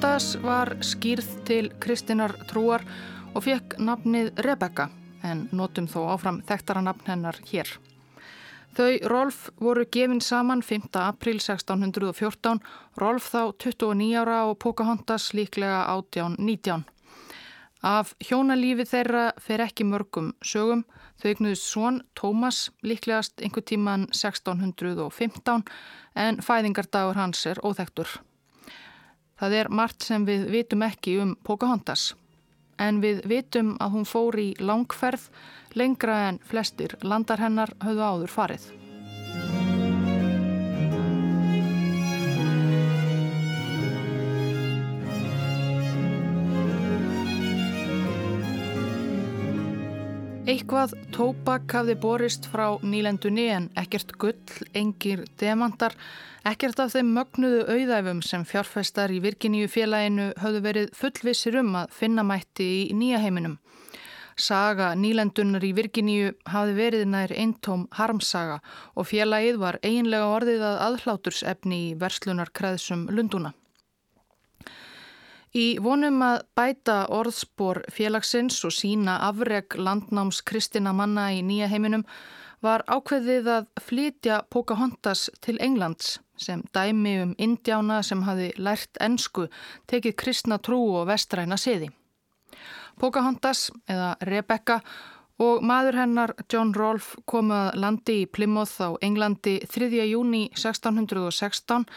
Pocahontas 0.00 0.38
var 0.40 0.70
skýrð 0.80 1.26
til 1.44 1.66
Kristinar 1.76 2.32
trúar 2.48 2.80
og 3.36 3.42
fekk 3.44 3.74
nafnið 3.84 4.30
Rebecca 4.46 4.86
en 5.28 5.42
notum 5.52 5.84
þó 5.92 6.06
áfram 6.14 6.38
þekktara 6.48 6.80
nafn 6.86 7.10
hennar 7.10 7.36
hér. 7.50 7.68
Þau 8.78 8.94
Rolf 9.12 9.42
voru 9.60 9.84
gefin 9.92 10.22
saman 10.24 10.62
5. 10.64 10.86
april 11.02 11.36
1614, 11.36 12.62
Rolf 12.96 13.28
þá 13.34 13.52
29 13.66 14.16
ára 14.22 14.38
og 14.48 14.56
Pocahontas 14.64 15.34
líklega 15.36 15.82
18-19. 15.92 16.88
Af 17.84 18.14
hjónalífi 18.24 18.88
þeirra 18.88 19.26
fer 19.36 19.66
ekki 19.66 19.84
mörgum 19.84 20.32
sögum, 20.40 20.86
þau 21.20 21.28
yknuðist 21.34 21.68
svon 21.68 22.00
Tómas 22.16 22.70
líklegast 22.80 23.44
einhver 23.44 23.68
tíman 23.68 24.08
1615 24.16 25.68
en 26.16 26.40
fæðingardagur 26.40 27.20
hans 27.20 27.44
er 27.52 27.60
óþektur. 27.60 28.16
Það 29.40 29.56
er 29.56 29.70
margt 29.72 30.04
sem 30.04 30.26
við 30.28 30.50
vitum 30.52 30.82
ekki 30.84 31.16
um 31.22 31.32
Pocahontas. 31.48 32.10
En 32.80 33.00
við 33.00 33.22
vitum 33.28 33.72
að 33.80 33.96
hún 33.96 34.06
fór 34.08 34.36
í 34.40 34.50
langferð 34.60 35.28
lengra 35.76 36.18
en 36.28 36.40
flestir 36.44 36.96
landar 37.00 37.40
hennar 37.40 37.72
höfðu 37.80 38.04
áður 38.04 38.36
farið. 38.36 38.70
Eitthvað 50.50 50.96
tópak 51.14 51.70
hafði 51.76 51.94
borist 52.02 52.46
frá 52.50 52.72
nýlendunni 52.82 53.44
en 53.54 53.68
ekkert 53.78 54.16
gull, 54.18 54.54
engir 54.74 55.20
demantar, 55.38 55.94
ekkert 56.48 56.80
af 56.82 56.96
þeim 56.96 57.12
mögnuðu 57.14 57.60
auðæfum 57.70 58.22
sem 58.26 58.46
fjárfæstar 58.48 59.14
í 59.14 59.20
Virginíu 59.22 59.68
félaginu 59.70 60.32
höfðu 60.42 60.64
verið 60.64 60.90
fullvissir 60.98 61.60
um 61.60 61.70
að 61.78 61.94
finna 62.00 62.24
mætti 62.26 62.66
í 62.80 62.98
nýja 62.98 63.22
heiminum. 63.22 63.60
Saga 64.34 64.90
nýlendunar 64.98 65.68
í 65.68 65.70
Virginíu 65.76 66.34
hafði 66.50 66.76
verið 66.80 67.06
nær 67.14 67.36
eintóm 67.36 67.86
harmsaga 68.00 68.58
og 68.96 69.06
félagið 69.12 69.62
var 69.62 69.78
eiginlega 69.84 70.34
orðið 70.34 70.66
að 70.72 70.82
aðhlátursefni 70.88 71.82
í 71.92 71.96
verslunarkræðsum 72.02 73.06
Lunduna. 73.14 73.54
Í 75.50 75.80
vonum 75.82 76.20
að 76.22 76.44
bæta 76.54 77.08
orðspor 77.10 77.80
félagsins 77.90 78.60
og 78.68 78.70
sína 78.70 79.16
afreg 79.26 79.74
landnáms 79.74 80.44
kristina 80.46 80.92
manna 80.94 81.32
í 81.34 81.40
nýja 81.42 81.66
heiminum 81.72 82.04
var 82.62 82.84
ákveðið 82.86 83.48
að 83.56 83.66
flytja 83.82 84.42
Pocahontas 84.46 85.26
til 85.42 85.56
Englands 85.58 86.20
sem 86.38 86.62
dæmi 86.70 87.16
um 87.24 87.34
indjána 87.34 87.98
sem 88.06 88.22
hafi 88.22 88.52
lært 88.62 89.00
ensku, 89.02 89.48
tekið 89.90 90.16
kristna 90.22 90.60
trú 90.62 90.78
og 91.00 91.08
vestræna 91.10 91.58
siði. 91.58 91.90
Pocahontas 93.00 93.72
eða 93.90 94.14
Rebecca 94.22 94.80
og 95.40 95.64
maður 95.66 95.98
hennar 96.04 96.36
John 96.46 96.70
Rolfe 96.76 97.18
komu 97.26 97.56
að 97.56 97.78
landi 97.82 98.20
í 98.22 98.30
Plymouth 98.30 98.78
á 98.78 98.94
Englandi 99.02 99.58
3. 99.66 99.90
júni 100.06 100.46
1616 100.54 101.88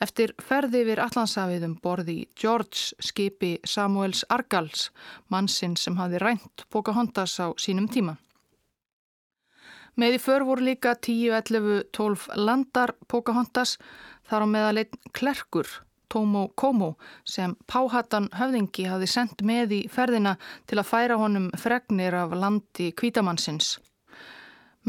Eftir 0.00 0.30
ferði 0.40 0.80
yfir 0.80 1.00
Allandsafið 1.04 1.64
um 1.66 1.74
borði 1.84 2.14
George 2.40 2.96
skipi 3.04 3.50
Samuels 3.68 4.22
Argals, 4.32 4.86
mannsinn 5.28 5.76
sem 5.76 5.98
hafi 6.00 6.22
rænt 6.22 6.64
Pocahontas 6.72 7.34
á 7.36 7.52
sínum 7.60 7.88
tíma. 7.92 8.16
Með 10.00 10.16
í 10.16 10.22
för 10.22 10.46
voru 10.48 10.64
líka 10.64 10.94
10, 10.96 11.34
11, 11.52 11.84
12 11.92 12.30
landar 12.40 12.94
Pocahontas, 13.12 13.76
þar 14.24 14.46
á 14.46 14.52
meðaleitt 14.54 14.96
klerkur, 15.12 15.68
Tomo 16.08 16.48
Komo, 16.56 16.94
sem 17.28 17.52
Páhattan 17.68 18.30
höfðingi 18.40 18.88
hafi 18.88 19.10
sendt 19.10 19.44
með 19.44 19.76
í 19.76 19.82
ferðina 19.92 20.38
til 20.64 20.80
að 20.80 20.88
færa 20.94 21.20
honum 21.20 21.52
fregnir 21.60 22.16
af 22.16 22.32
landi 22.32 22.88
kvítamannsins. 22.96 23.76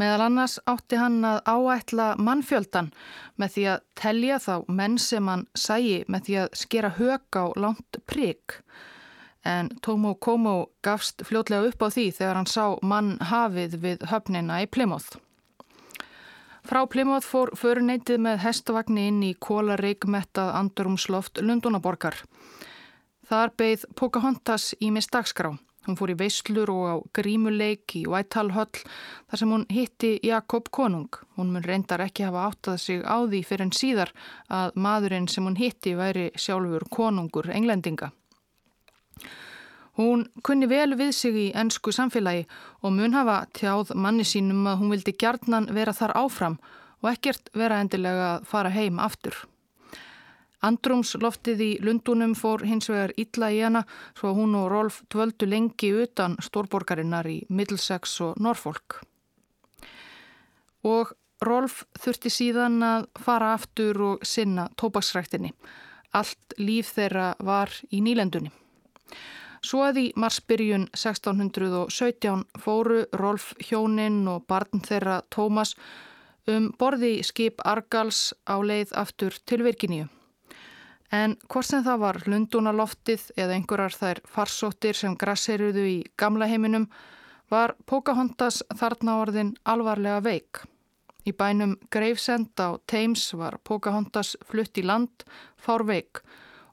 Meðal 0.00 0.22
annars 0.24 0.56
átti 0.64 0.96
hann 0.96 1.20
að 1.28 1.42
áætla 1.44 2.06
mannfjöldan 2.16 2.92
með 3.36 3.56
því 3.56 3.64
að 3.74 3.82
telja 4.00 4.38
þá 4.40 4.54
menn 4.72 4.94
sem 4.98 5.28
hann 5.28 5.44
sæi 5.52 6.04
með 6.08 6.28
því 6.28 6.38
að 6.42 6.54
skera 6.62 6.92
hög 6.96 7.36
á 7.36 7.44
langt 7.60 7.98
prigg. 8.08 8.56
En 9.44 9.68
Tómo 9.84 10.14
Komo 10.14 10.70
gafst 10.86 11.24
fljótlega 11.26 11.68
upp 11.68 11.84
á 11.84 11.88
því 11.92 12.06
þegar 12.16 12.40
hann 12.40 12.48
sá 12.48 12.64
mann 12.80 13.18
hafið 13.20 13.76
við 13.82 14.06
höfnina 14.08 14.62
í 14.64 14.70
Plymouth. 14.70 15.18
Frá 16.62 16.86
Plymouth 16.86 17.26
fór 17.26 17.50
föruneytið 17.58 18.22
með 18.22 18.44
hestavagnir 18.44 19.10
inn 19.10 19.22
í 19.26 19.32
kólareikmettað 19.34 20.54
andurumsloft 20.60 21.42
Lundunaborgar. 21.42 22.14
Þar 23.26 23.52
beigð 23.58 23.84
Pocahontas 23.98 24.70
í 24.80 24.92
mistagskrá. 24.94 25.56
Hún 25.82 25.96
fór 25.98 26.12
í 26.12 26.18
veislur 26.18 26.70
og 26.70 26.82
á 26.86 26.94
grímuleik 27.18 27.96
í 27.98 28.04
Whitehall 28.06 28.52
höll 28.54 28.82
þar 28.82 29.40
sem 29.40 29.50
hún 29.50 29.64
hitti 29.72 30.12
Jakob 30.22 30.70
Konung. 30.70 31.10
Hún 31.34 31.50
mun 31.50 31.66
reyndar 31.66 32.04
ekki 32.04 32.26
hafa 32.28 32.46
áttað 32.50 32.78
sig 32.78 33.02
á 33.02 33.18
því 33.26 33.40
fyrir 33.48 33.66
en 33.66 33.74
síðar 33.74 34.12
að 34.46 34.78
maðurinn 34.78 35.26
sem 35.28 35.46
hún 35.48 35.58
hitti 35.58 35.96
væri 35.98 36.28
sjálfur 36.38 36.86
konungur 36.86 37.50
englendinga. 37.50 38.12
Hún 39.98 40.28
kunni 40.46 40.70
vel 40.70 40.94
við 40.96 41.10
sig 41.12 41.34
í 41.36 41.48
ennsku 41.52 41.92
samfélagi 41.92 42.46
og 42.80 42.94
mun 42.96 43.12
hafa 43.18 43.42
tjáð 43.52 43.92
manni 43.98 44.24
sínum 44.24 44.64
að 44.70 44.78
hún 44.80 44.94
vildi 44.94 45.18
gjarnan 45.18 45.68
vera 45.74 45.92
þar 45.92 46.14
áfram 46.22 46.60
og 47.02 47.10
ekkert 47.10 47.50
vera 47.58 47.82
endilega 47.82 48.36
að 48.36 48.46
fara 48.48 48.70
heim 48.72 49.02
aftur. 49.02 49.34
Andrumsloftið 50.62 51.62
í 51.64 51.70
Lundunum 51.82 52.36
fór 52.38 52.62
hins 52.66 52.86
vegar 52.90 53.12
illa 53.18 53.48
í 53.50 53.58
hana 53.64 53.82
svo 54.14 54.30
hún 54.36 54.54
og 54.54 54.68
Rolf 54.70 55.00
dvöldu 55.10 55.48
lengi 55.50 55.90
utan 56.04 56.36
stórborgarinnar 56.38 57.26
í 57.26 57.40
Middlesex 57.50 58.20
og 58.22 58.38
Norfolk. 58.38 59.00
Og 60.86 61.10
Rolf 61.42 61.82
þurfti 61.98 62.30
síðan 62.30 62.78
að 62.86 63.08
fara 63.18 63.52
aftur 63.56 63.98
og 64.12 64.26
sinna 64.26 64.68
tópaksræktinni. 64.78 65.50
Allt 66.14 66.54
líf 66.58 66.94
þeirra 66.94 67.32
var 67.42 67.72
í 67.90 68.02
nýlendunni. 68.04 68.52
Svo 69.62 69.82
að 69.86 69.98
í 69.98 70.06
marsbyrjun 70.18 70.88
1617 70.94 72.46
fóru 72.62 73.04
Rolf 73.18 73.52
hjóninn 73.62 74.24
og 74.30 74.46
barn 74.46 74.82
þeirra 74.82 75.20
Tómas 75.30 75.74
um 76.50 76.72
borði 76.78 77.20
skip 77.26 77.62
Argals 77.66 78.32
á 78.46 78.58
leið 78.62 78.94
aftur 78.98 79.38
til 79.46 79.62
Virginíu 79.66 80.10
En 81.12 81.34
hvort 81.52 81.68
sem 81.68 81.82
það 81.84 81.98
var 82.00 82.18
lundunaloftið 82.24 83.24
eða 83.36 83.56
einhverjar 83.58 83.96
þær 83.98 84.20
farsóttir 84.32 84.96
sem 84.96 85.16
grasseiruðu 85.20 85.82
í 85.90 85.98
gamla 86.16 86.48
heiminum 86.48 86.86
var 87.52 87.74
Pocahontas 87.84 88.62
þarna 88.80 89.18
orðin 89.20 89.50
alvarlega 89.68 90.22
veik. 90.24 90.62
Í 91.28 91.34
bænum 91.36 91.76
Gravesend 91.92 92.56
á 92.56 92.80
Thames 92.88 93.28
var 93.36 93.58
Pocahontas 93.62 94.32
flutt 94.48 94.80
í 94.80 94.86
land 94.88 95.26
fár 95.60 95.84
veik 95.86 96.22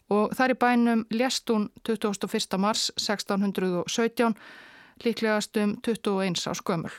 og 0.09 0.31
þar 0.33 0.55
í 0.55 0.57
bænum 0.63 1.03
lést 1.11 1.51
hún 1.51 1.67
21. 1.83 2.57
mars 2.57 2.87
1617 2.95 4.33
líklegast 5.03 5.59
um 5.59 5.75
21 5.83 6.47
á 6.47 6.53
skömmul. 6.55 6.95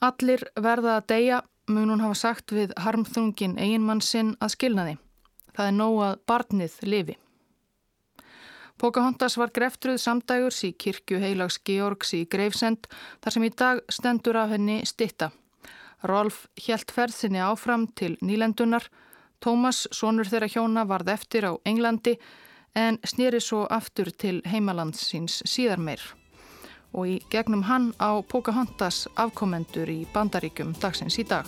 Allir 0.00 0.46
verða 0.56 0.96
að 0.96 1.06
deyja 1.12 1.42
mun 1.70 1.90
hún 1.94 2.02
hafa 2.04 2.18
sagt 2.18 2.52
við 2.52 2.74
harmþungin 2.76 3.58
eiginmann 3.58 4.02
sinn 4.04 4.36
að 4.40 4.54
skilna 4.56 4.86
því. 4.86 4.94
Það 5.56 5.66
er 5.66 5.76
nóg 5.76 5.98
að 6.06 6.22
barnið 6.30 6.78
lifi. 6.86 7.16
Pocahontas 8.80 9.36
var 9.36 9.52
greftruð 9.52 9.98
samdægurs 10.00 10.62
í 10.64 10.70
kirkju 10.72 11.18
heilags 11.20 11.58
Georgs 11.68 12.14
í 12.16 12.22
Greifsend 12.32 12.88
þar 13.20 13.34
sem 13.34 13.44
í 13.44 13.50
dag 13.52 13.82
stendur 13.92 14.38
af 14.40 14.54
henni 14.54 14.78
stitta. 14.88 15.28
Rolf 16.08 16.46
helt 16.66 16.94
ferðinni 16.96 17.42
áfram 17.44 17.90
til 17.92 18.14
nýlendunar. 18.24 18.86
Tómas, 19.40 19.84
sonur 19.92 20.28
þeirra 20.28 20.48
hjóna, 20.48 20.86
varð 20.88 21.12
eftir 21.12 21.44
á 21.44 21.52
Englandi 21.68 22.16
en 22.76 22.98
snýri 23.04 23.40
svo 23.44 23.66
aftur 23.68 24.12
til 24.12 24.40
heimalandsins 24.48 25.42
síðar 25.44 25.80
meir. 25.80 26.00
Og 26.92 27.06
í 27.06 27.16
gegnum 27.30 27.62
hann 27.68 27.92
á 28.02 28.18
Pocahontas 28.22 29.06
afkomendur 29.14 29.90
í 29.90 30.02
bandaríkjum 30.14 30.74
dagsins 30.82 31.18
í 31.22 31.26
dag. 31.28 31.46